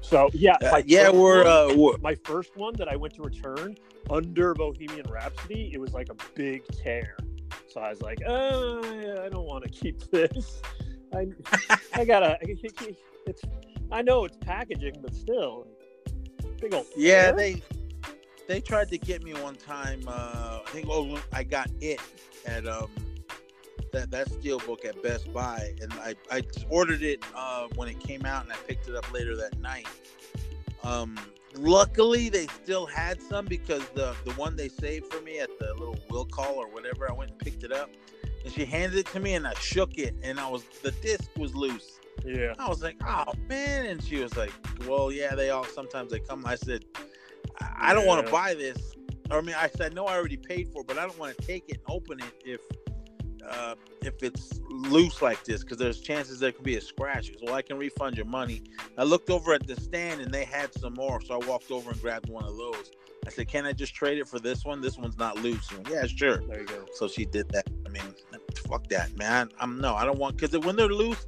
So 0.00 0.30
yeah, 0.32 0.56
Uh, 0.62 0.70
my 0.72 0.82
yeah, 0.86 1.10
we're 1.10 1.44
uh, 1.44 1.74
we're, 1.74 1.98
my 1.98 2.14
first 2.24 2.56
one 2.56 2.74
that 2.76 2.88
I 2.88 2.96
went 2.96 3.14
to 3.14 3.22
return 3.22 3.76
under 4.10 4.54
Bohemian 4.54 5.06
Rhapsody, 5.08 5.70
it 5.72 5.78
was 5.78 5.92
like 5.92 6.08
a 6.10 6.16
big 6.34 6.66
tear. 6.68 7.16
So 7.68 7.80
I 7.80 7.90
was 7.90 8.00
like, 8.00 8.18
uh, 8.26 8.78
I 9.22 9.28
don't 9.28 9.44
want 9.44 9.64
to 9.64 9.70
keep 9.70 10.10
this. 10.10 10.62
I, 11.14 11.28
I 11.94 12.04
gotta. 12.04 12.38
It's. 12.40 13.42
I 13.90 14.02
know 14.02 14.24
it's 14.24 14.36
packaging, 14.38 14.96
but 15.02 15.14
still, 15.14 15.66
big 16.60 16.74
old. 16.74 16.86
Yeah, 16.96 17.26
tear? 17.26 17.32
they 17.34 17.62
they 18.46 18.60
tried 18.60 18.88
to 18.88 18.98
get 18.98 19.22
me 19.22 19.34
one 19.34 19.56
time. 19.56 20.02
Uh, 20.06 20.60
I 20.66 20.70
think 20.70 20.86
oh, 20.90 21.20
I 21.32 21.42
got 21.42 21.70
it 21.80 22.00
at 22.46 22.66
um 22.66 22.88
that 23.92 24.10
that 24.10 24.30
steel 24.30 24.58
book 24.60 24.84
at 24.84 25.02
Best 25.02 25.32
Buy, 25.32 25.74
and 25.80 25.92
I 25.94 26.14
I 26.30 26.42
ordered 26.68 27.02
it 27.02 27.22
uh, 27.34 27.68
when 27.74 27.88
it 27.88 28.00
came 28.00 28.24
out, 28.24 28.44
and 28.44 28.52
I 28.52 28.56
picked 28.56 28.88
it 28.88 28.94
up 28.94 29.12
later 29.12 29.36
that 29.36 29.58
night. 29.60 29.86
Um, 30.82 31.18
luckily, 31.56 32.28
they 32.28 32.46
still 32.46 32.86
had 32.86 33.20
some 33.20 33.46
because 33.46 33.86
the 33.90 34.14
the 34.24 34.32
one 34.32 34.56
they 34.56 34.68
saved 34.68 35.12
for 35.12 35.20
me 35.22 35.38
at 35.40 35.50
the 35.58 35.74
little 35.74 35.98
will 36.10 36.26
call 36.26 36.54
or 36.54 36.68
whatever, 36.68 37.10
I 37.10 37.12
went 37.12 37.30
and 37.32 37.38
picked 37.38 37.64
it 37.64 37.72
up, 37.72 37.90
and 38.44 38.52
she 38.52 38.64
handed 38.64 38.98
it 38.98 39.06
to 39.08 39.20
me, 39.20 39.34
and 39.34 39.46
I 39.46 39.54
shook 39.54 39.98
it, 39.98 40.14
and 40.22 40.38
I 40.38 40.48
was 40.48 40.64
the 40.82 40.92
disc 40.92 41.30
was 41.36 41.54
loose. 41.54 42.00
Yeah. 42.24 42.54
I 42.58 42.68
was 42.68 42.82
like, 42.82 42.96
oh 43.06 43.32
man, 43.48 43.86
and 43.86 44.02
she 44.02 44.16
was 44.22 44.36
like, 44.36 44.52
well, 44.86 45.12
yeah, 45.12 45.34
they 45.34 45.50
all 45.50 45.64
sometimes 45.64 46.12
they 46.12 46.20
come. 46.20 46.44
I 46.46 46.56
said, 46.56 46.84
I 47.60 47.90
I 47.90 47.94
don't 47.94 48.06
want 48.06 48.26
to 48.26 48.32
buy 48.32 48.54
this. 48.54 48.94
I 49.30 49.40
mean, 49.42 49.54
I 49.58 49.68
said, 49.68 49.94
no, 49.94 50.06
I 50.06 50.16
already 50.16 50.38
paid 50.38 50.68
for, 50.72 50.80
it, 50.80 50.88
but 50.88 50.96
I 50.96 51.02
don't 51.02 51.18
want 51.18 51.36
to 51.36 51.46
take 51.46 51.68
it 51.68 51.78
and 51.78 51.82
open 51.88 52.18
it 52.20 52.32
if 52.44 52.60
uh, 53.50 53.74
if 54.02 54.22
it's 54.22 54.60
loose 54.70 55.22
like 55.22 55.44
this 55.44 55.62
because 55.62 55.78
there's 55.78 56.00
chances 56.00 56.38
there 56.38 56.52
could 56.52 56.64
be 56.64 56.76
a 56.76 56.80
scratch. 56.80 57.32
Well, 57.42 57.54
I 57.54 57.62
can 57.62 57.78
refund 57.78 58.16
your 58.16 58.26
money. 58.26 58.62
I 58.96 59.04
looked 59.04 59.30
over 59.30 59.54
at 59.54 59.66
the 59.66 59.76
stand 59.80 60.20
and 60.20 60.32
they 60.32 60.44
had 60.44 60.72
some 60.74 60.94
more, 60.94 61.20
so 61.20 61.40
I 61.40 61.46
walked 61.46 61.70
over 61.70 61.90
and 61.90 62.00
grabbed 62.00 62.28
one 62.28 62.44
of 62.44 62.56
those. 62.56 62.92
I 63.26 63.30
said, 63.30 63.48
can 63.48 63.66
I 63.66 63.72
just 63.72 63.94
trade 63.94 64.18
it 64.18 64.28
for 64.28 64.38
this 64.38 64.64
one? 64.64 64.80
This 64.80 64.96
one's 64.96 65.18
not 65.18 65.36
loose. 65.36 65.70
Went, 65.72 65.88
yeah, 65.90 66.06
sure. 66.06 66.38
There 66.48 66.60
you 66.60 66.66
go. 66.66 66.86
So 66.94 67.08
she 67.08 67.24
did 67.24 67.48
that. 67.50 67.66
I 67.84 67.88
mean, 67.90 68.02
fuck 68.68 68.86
that, 68.88 69.16
man. 69.16 69.50
I'm 69.58 69.80
no, 69.80 69.94
I 69.94 70.04
don't 70.04 70.18
want 70.18 70.36
because 70.36 70.56
when 70.64 70.76
they're 70.76 70.88
loose, 70.88 71.24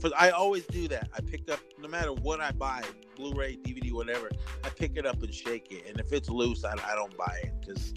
for 0.00 0.10
I 0.16 0.30
always 0.30 0.64
do 0.66 0.88
that. 0.88 1.10
I 1.14 1.20
pick 1.20 1.50
up 1.50 1.60
no 1.78 1.88
matter 1.88 2.12
what 2.12 2.40
I 2.40 2.50
buy, 2.52 2.82
Blu-ray, 3.16 3.58
DVD, 3.62 3.92
whatever. 3.92 4.30
I 4.64 4.68
pick 4.70 4.96
it 4.96 5.06
up 5.06 5.22
and 5.22 5.32
shake 5.32 5.70
it, 5.70 5.84
and 5.88 5.98
if 6.00 6.12
it's 6.12 6.28
loose, 6.28 6.64
I, 6.64 6.72
I 6.72 6.94
don't 6.94 7.16
buy 7.16 7.40
it 7.42 7.52
because 7.60 7.94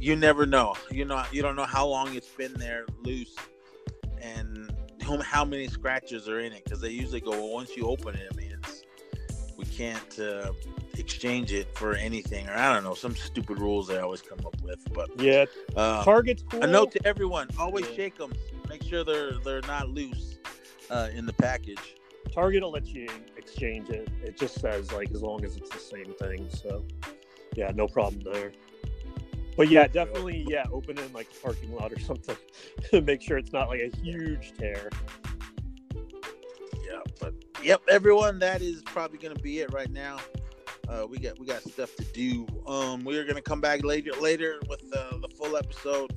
you 0.00 0.16
never 0.16 0.46
know. 0.46 0.74
You 0.90 1.04
know, 1.04 1.22
you 1.32 1.42
don't 1.42 1.56
know 1.56 1.64
how 1.64 1.86
long 1.86 2.14
it's 2.14 2.28
been 2.28 2.54
there 2.54 2.86
loose, 3.04 3.34
and 4.20 4.70
how, 5.02 5.20
how 5.22 5.44
many 5.44 5.68
scratches 5.68 6.28
are 6.28 6.40
in 6.40 6.52
it 6.52 6.64
because 6.64 6.80
they 6.80 6.90
usually 6.90 7.20
go 7.20 7.30
well 7.30 7.48
once 7.50 7.76
you 7.76 7.86
open 7.86 8.14
it. 8.14 8.28
I 8.32 8.36
mean, 8.36 8.52
it's 8.62 8.82
we 9.56 9.64
can't 9.64 10.18
uh, 10.18 10.52
exchange 10.98 11.52
it 11.52 11.66
for 11.76 11.94
anything 11.94 12.48
or 12.48 12.54
I 12.54 12.72
don't 12.72 12.84
know 12.84 12.94
some 12.94 13.14
stupid 13.16 13.58
rules 13.58 13.88
they 13.88 13.98
always 13.98 14.22
come 14.22 14.38
up 14.46 14.60
with. 14.62 14.80
But 14.92 15.10
Yeah, 15.20 15.46
uh, 15.76 16.04
Target's 16.04 16.44
cool. 16.50 16.62
a 16.62 16.66
note 16.66 16.92
to 16.92 17.06
everyone: 17.06 17.48
always 17.58 17.86
Yeah. 17.88 17.96
shake 17.96 18.18
them. 18.18 18.32
Make 18.68 18.82
sure 18.82 19.04
they're 19.04 19.32
they're 19.44 19.62
not 19.62 19.88
loose 19.88 20.38
uh, 20.90 21.08
in 21.14 21.26
the 21.26 21.32
package. 21.32 21.96
Target 22.32 22.62
will 22.62 22.70
let 22.72 22.86
you 22.86 23.08
exchange 23.36 23.88
it. 23.90 24.08
It 24.22 24.36
just 24.36 24.60
says 24.60 24.92
like 24.92 25.10
as 25.12 25.22
long 25.22 25.44
as 25.44 25.56
it's 25.56 25.70
the 25.70 25.78
same 25.78 26.12
thing. 26.14 26.48
So 26.50 26.84
yeah, 27.54 27.72
no 27.74 27.88
problem 27.88 28.22
there. 28.22 28.52
But 29.58 29.70
yeah, 29.70 29.88
definitely 29.88 30.46
yeah, 30.48 30.66
open 30.72 30.96
it 30.96 31.04
in 31.04 31.12
like 31.12 31.26
a 31.36 31.44
parking 31.44 31.74
lot 31.74 31.92
or 31.92 31.98
something. 31.98 32.36
To 32.90 33.02
make 33.02 33.20
sure 33.20 33.36
it's 33.36 33.52
not 33.52 33.68
like 33.68 33.80
a 33.80 33.94
huge 33.98 34.52
tear. 34.56 34.88
Yeah, 35.94 37.00
but 37.20 37.34
yep, 37.60 37.82
everyone, 37.90 38.38
that 38.38 38.62
is 38.62 38.82
probably 38.82 39.18
gonna 39.18 39.34
be 39.34 39.58
it 39.58 39.72
right 39.72 39.90
now. 39.90 40.18
Uh, 40.88 41.06
we 41.10 41.18
got 41.18 41.38
we 41.40 41.44
got 41.44 41.60
stuff 41.62 41.94
to 41.96 42.04
do. 42.04 42.46
Um, 42.68 43.04
we 43.04 43.18
are 43.18 43.24
gonna 43.24 43.42
come 43.42 43.60
back 43.60 43.82
later 43.84 44.12
later 44.20 44.60
with 44.68 44.84
uh, 44.96 45.18
the 45.18 45.28
full 45.36 45.56
episode. 45.56 46.12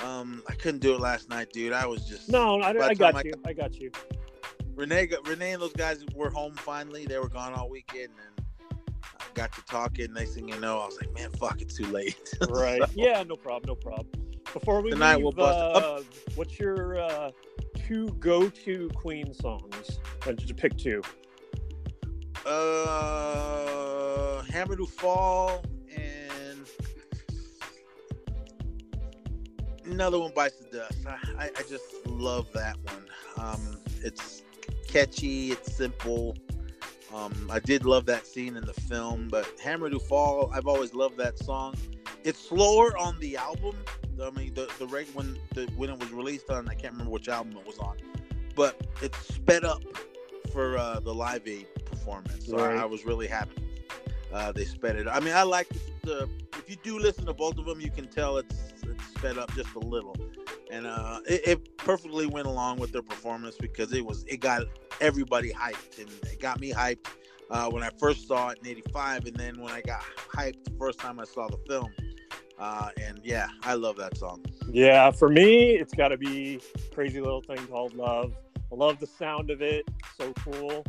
Um, 0.00 0.42
I 0.48 0.54
couldn't 0.54 0.80
do 0.80 0.92
it 0.94 1.00
last 1.00 1.28
night, 1.28 1.52
dude. 1.52 1.72
I 1.72 1.86
was 1.86 2.04
just 2.04 2.28
No, 2.28 2.60
I, 2.60 2.70
I 2.70 2.94
got 2.94 3.14
I 3.14 3.22
you. 3.24 3.32
I 3.46 3.52
got 3.52 3.76
you. 3.76 3.92
Renee, 4.74 5.06
got, 5.06 5.26
Renee, 5.28 5.52
and 5.52 5.62
those 5.62 5.72
guys 5.72 6.04
were 6.16 6.30
home 6.30 6.54
finally. 6.54 7.06
They 7.06 7.18
were 7.18 7.28
gone 7.28 7.54
all 7.54 7.70
weekend, 7.70 8.08
and 8.08 8.31
got 9.34 9.52
to 9.52 9.62
talking. 9.64 10.12
Next 10.12 10.34
thing 10.34 10.48
you 10.48 10.58
know, 10.60 10.78
I 10.80 10.86
was 10.86 10.96
like, 11.00 11.12
man, 11.14 11.30
fuck, 11.32 11.60
it's 11.60 11.74
too 11.74 11.86
late. 11.86 12.16
Right. 12.48 12.80
So, 12.82 12.88
Yeah, 12.94 13.22
no 13.22 13.36
problem. 13.36 13.68
No 13.68 13.74
problem. 13.74 14.08
Before 14.52 14.80
we 14.82 14.90
Tonight 14.90 15.16
leave, 15.16 15.22
we'll 15.24 15.32
bust 15.32 15.58
uh, 15.58 16.02
what's 16.34 16.58
your 16.58 16.98
uh, 17.00 17.30
two 17.86 18.08
go-to 18.20 18.90
Queen 18.94 19.32
songs? 19.32 19.98
Uh, 20.26 20.32
just 20.32 20.56
pick 20.56 20.76
two. 20.76 21.00
uh, 22.46 24.42
Hammer 24.42 24.76
to 24.76 24.84
Fall 24.86 25.64
and 25.96 26.66
another 29.86 30.18
one 30.18 30.32
bites 30.34 30.56
the 30.56 30.78
dust. 30.78 30.98
I, 31.38 31.50
I 31.56 31.62
just 31.68 32.06
love 32.06 32.52
that 32.52 32.76
one. 32.84 33.06
Um, 33.38 33.78
it's 34.02 34.42
catchy. 34.88 35.52
It's 35.52 35.74
simple. 35.74 36.36
Um, 37.14 37.48
I 37.50 37.58
did 37.60 37.84
love 37.84 38.06
that 38.06 38.26
scene 38.26 38.56
in 38.56 38.64
the 38.64 38.72
film, 38.72 39.28
but 39.30 39.46
Hammer 39.62 39.90
to 39.90 39.98
Fall, 39.98 40.50
I've 40.54 40.66
always 40.66 40.94
loved 40.94 41.18
that 41.18 41.38
song. 41.38 41.74
It's 42.24 42.38
slower 42.38 42.96
on 42.96 43.18
the 43.20 43.36
album. 43.36 43.76
I 44.22 44.30
mean, 44.30 44.54
the 44.54 44.70
the 44.78 44.86
reg 44.86 45.06
when 45.12 45.38
the 45.54 45.68
when 45.76 45.90
it 45.90 45.98
was 45.98 46.10
released 46.12 46.48
on, 46.50 46.68
I 46.68 46.74
can't 46.74 46.92
remember 46.92 47.10
which 47.12 47.28
album 47.28 47.56
it 47.56 47.66
was 47.66 47.78
on, 47.78 47.96
but 48.54 48.86
it's 49.02 49.18
sped 49.34 49.64
up 49.64 49.82
for 50.52 50.78
uh, 50.78 51.00
the 51.00 51.12
Live 51.12 51.46
Aid 51.48 51.66
performance. 51.84 52.46
So 52.46 52.56
Right. 52.56 52.78
I, 52.78 52.82
I 52.82 52.84
was 52.84 53.04
really 53.04 53.26
happy 53.26 53.62
uh, 54.32 54.52
they 54.52 54.64
sped 54.64 54.96
it. 54.96 55.06
I 55.08 55.20
mean, 55.20 55.34
I 55.34 55.42
like 55.42 55.68
the. 56.02 56.28
If 56.54 56.68
you 56.68 56.76
do 56.82 56.98
listen 56.98 57.26
to 57.26 57.34
both 57.34 57.58
of 57.58 57.66
them, 57.66 57.80
you 57.80 57.90
can 57.90 58.08
tell 58.08 58.38
it's 58.38 58.72
it's 58.82 59.04
sped 59.16 59.38
up 59.38 59.52
just 59.54 59.74
a 59.74 59.78
little, 59.78 60.16
and 60.72 60.86
uh, 60.86 61.20
it, 61.26 61.46
it 61.46 61.76
perfectly 61.76 62.26
went 62.26 62.46
along 62.46 62.78
with 62.78 62.92
their 62.92 63.02
performance 63.02 63.56
because 63.60 63.92
it 63.92 64.04
was 64.04 64.24
it 64.24 64.40
got 64.40 64.62
everybody 65.00 65.52
hyped 65.52 65.98
and 65.98 66.08
it 66.24 66.40
got 66.40 66.58
me 66.60 66.72
hyped 66.72 67.06
uh, 67.50 67.68
when 67.68 67.82
I 67.82 67.90
first 67.98 68.26
saw 68.26 68.48
it 68.48 68.58
in 68.62 68.68
'85, 68.68 69.26
and 69.26 69.36
then 69.36 69.60
when 69.60 69.72
I 69.72 69.82
got 69.82 70.00
hyped 70.16 70.64
the 70.64 70.72
first 70.78 70.98
time 70.98 71.20
I 71.20 71.24
saw 71.24 71.46
the 71.48 71.58
film. 71.68 71.92
Uh, 72.58 72.88
and 73.00 73.20
yeah, 73.22 73.48
I 73.62 73.74
love 73.74 73.96
that 73.96 74.16
song. 74.16 74.42
Yeah, 74.70 75.10
for 75.10 75.28
me, 75.28 75.72
it's 75.72 75.92
got 75.92 76.08
to 76.08 76.16
be 76.16 76.60
"Crazy 76.94 77.20
Little 77.20 77.42
Thing 77.42 77.64
Called 77.66 77.94
Love." 77.94 78.32
I 78.72 78.74
love 78.74 78.98
the 78.98 79.06
sound 79.06 79.50
of 79.50 79.60
it. 79.60 79.86
So 80.18 80.32
cool. 80.44 80.84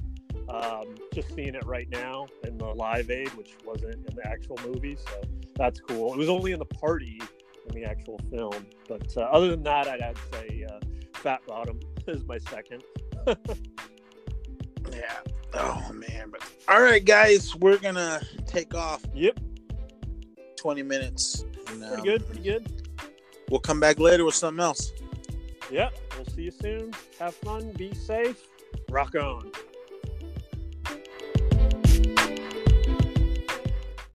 Um, 0.48 0.96
just 1.14 1.34
seeing 1.36 1.56
it 1.56 1.66
right 1.66 1.90
now 1.90 2.28
in 2.44 2.58
the 2.58 2.66
Live 2.66 3.10
Aid, 3.10 3.30
which 3.36 3.56
wasn't 3.66 3.96
in 3.96 4.16
the 4.16 4.26
actual 4.26 4.58
movie, 4.66 4.96
so 4.96 5.22
that's 5.56 5.82
cool. 5.82 6.14
It 6.14 6.18
was 6.18 6.30
only 6.30 6.54
in 6.54 6.60
the 6.60 6.66
party 6.66 7.20
in 7.68 7.76
the 7.76 7.86
actual 7.86 8.20
film, 8.30 8.66
but 8.88 9.16
uh, 9.18 9.22
other 9.22 9.50
than 9.50 9.64
that, 9.64 9.88
I'd, 9.88 10.02
I'd 10.02 10.18
say 10.32 10.66
uh, 10.70 10.80
"Fat 11.14 11.42
Bottom" 11.48 11.80
is 12.08 12.24
my 12.26 12.38
second. 12.38 12.84
Yeah. 14.92 15.20
Oh 15.54 15.92
man. 15.94 16.30
But 16.32 16.44
all 16.68 16.82
right, 16.82 17.04
guys, 17.04 17.56
we're 17.56 17.78
gonna 17.78 18.22
take 18.46 18.74
off 18.76 19.02
Yep, 19.14 19.40
20 20.58 20.84
minutes. 20.84 21.46
And, 21.68 21.82
pretty 21.82 21.86
um, 21.86 22.04
good, 22.04 22.26
pretty 22.26 22.42
good. 22.42 22.90
We'll 23.50 23.60
come 23.60 23.80
back 23.80 24.00
later 24.00 24.26
with 24.26 24.36
something 24.36 24.64
else. 24.64 24.92
Yep. 25.72 25.94
we'll 26.18 26.26
see 26.26 26.44
you 26.44 26.52
soon. 26.52 26.92
Have 27.20 27.36
fun, 27.36 27.72
be 27.72 27.94
safe, 27.94 28.48
rock 28.90 29.16
on. 29.16 29.52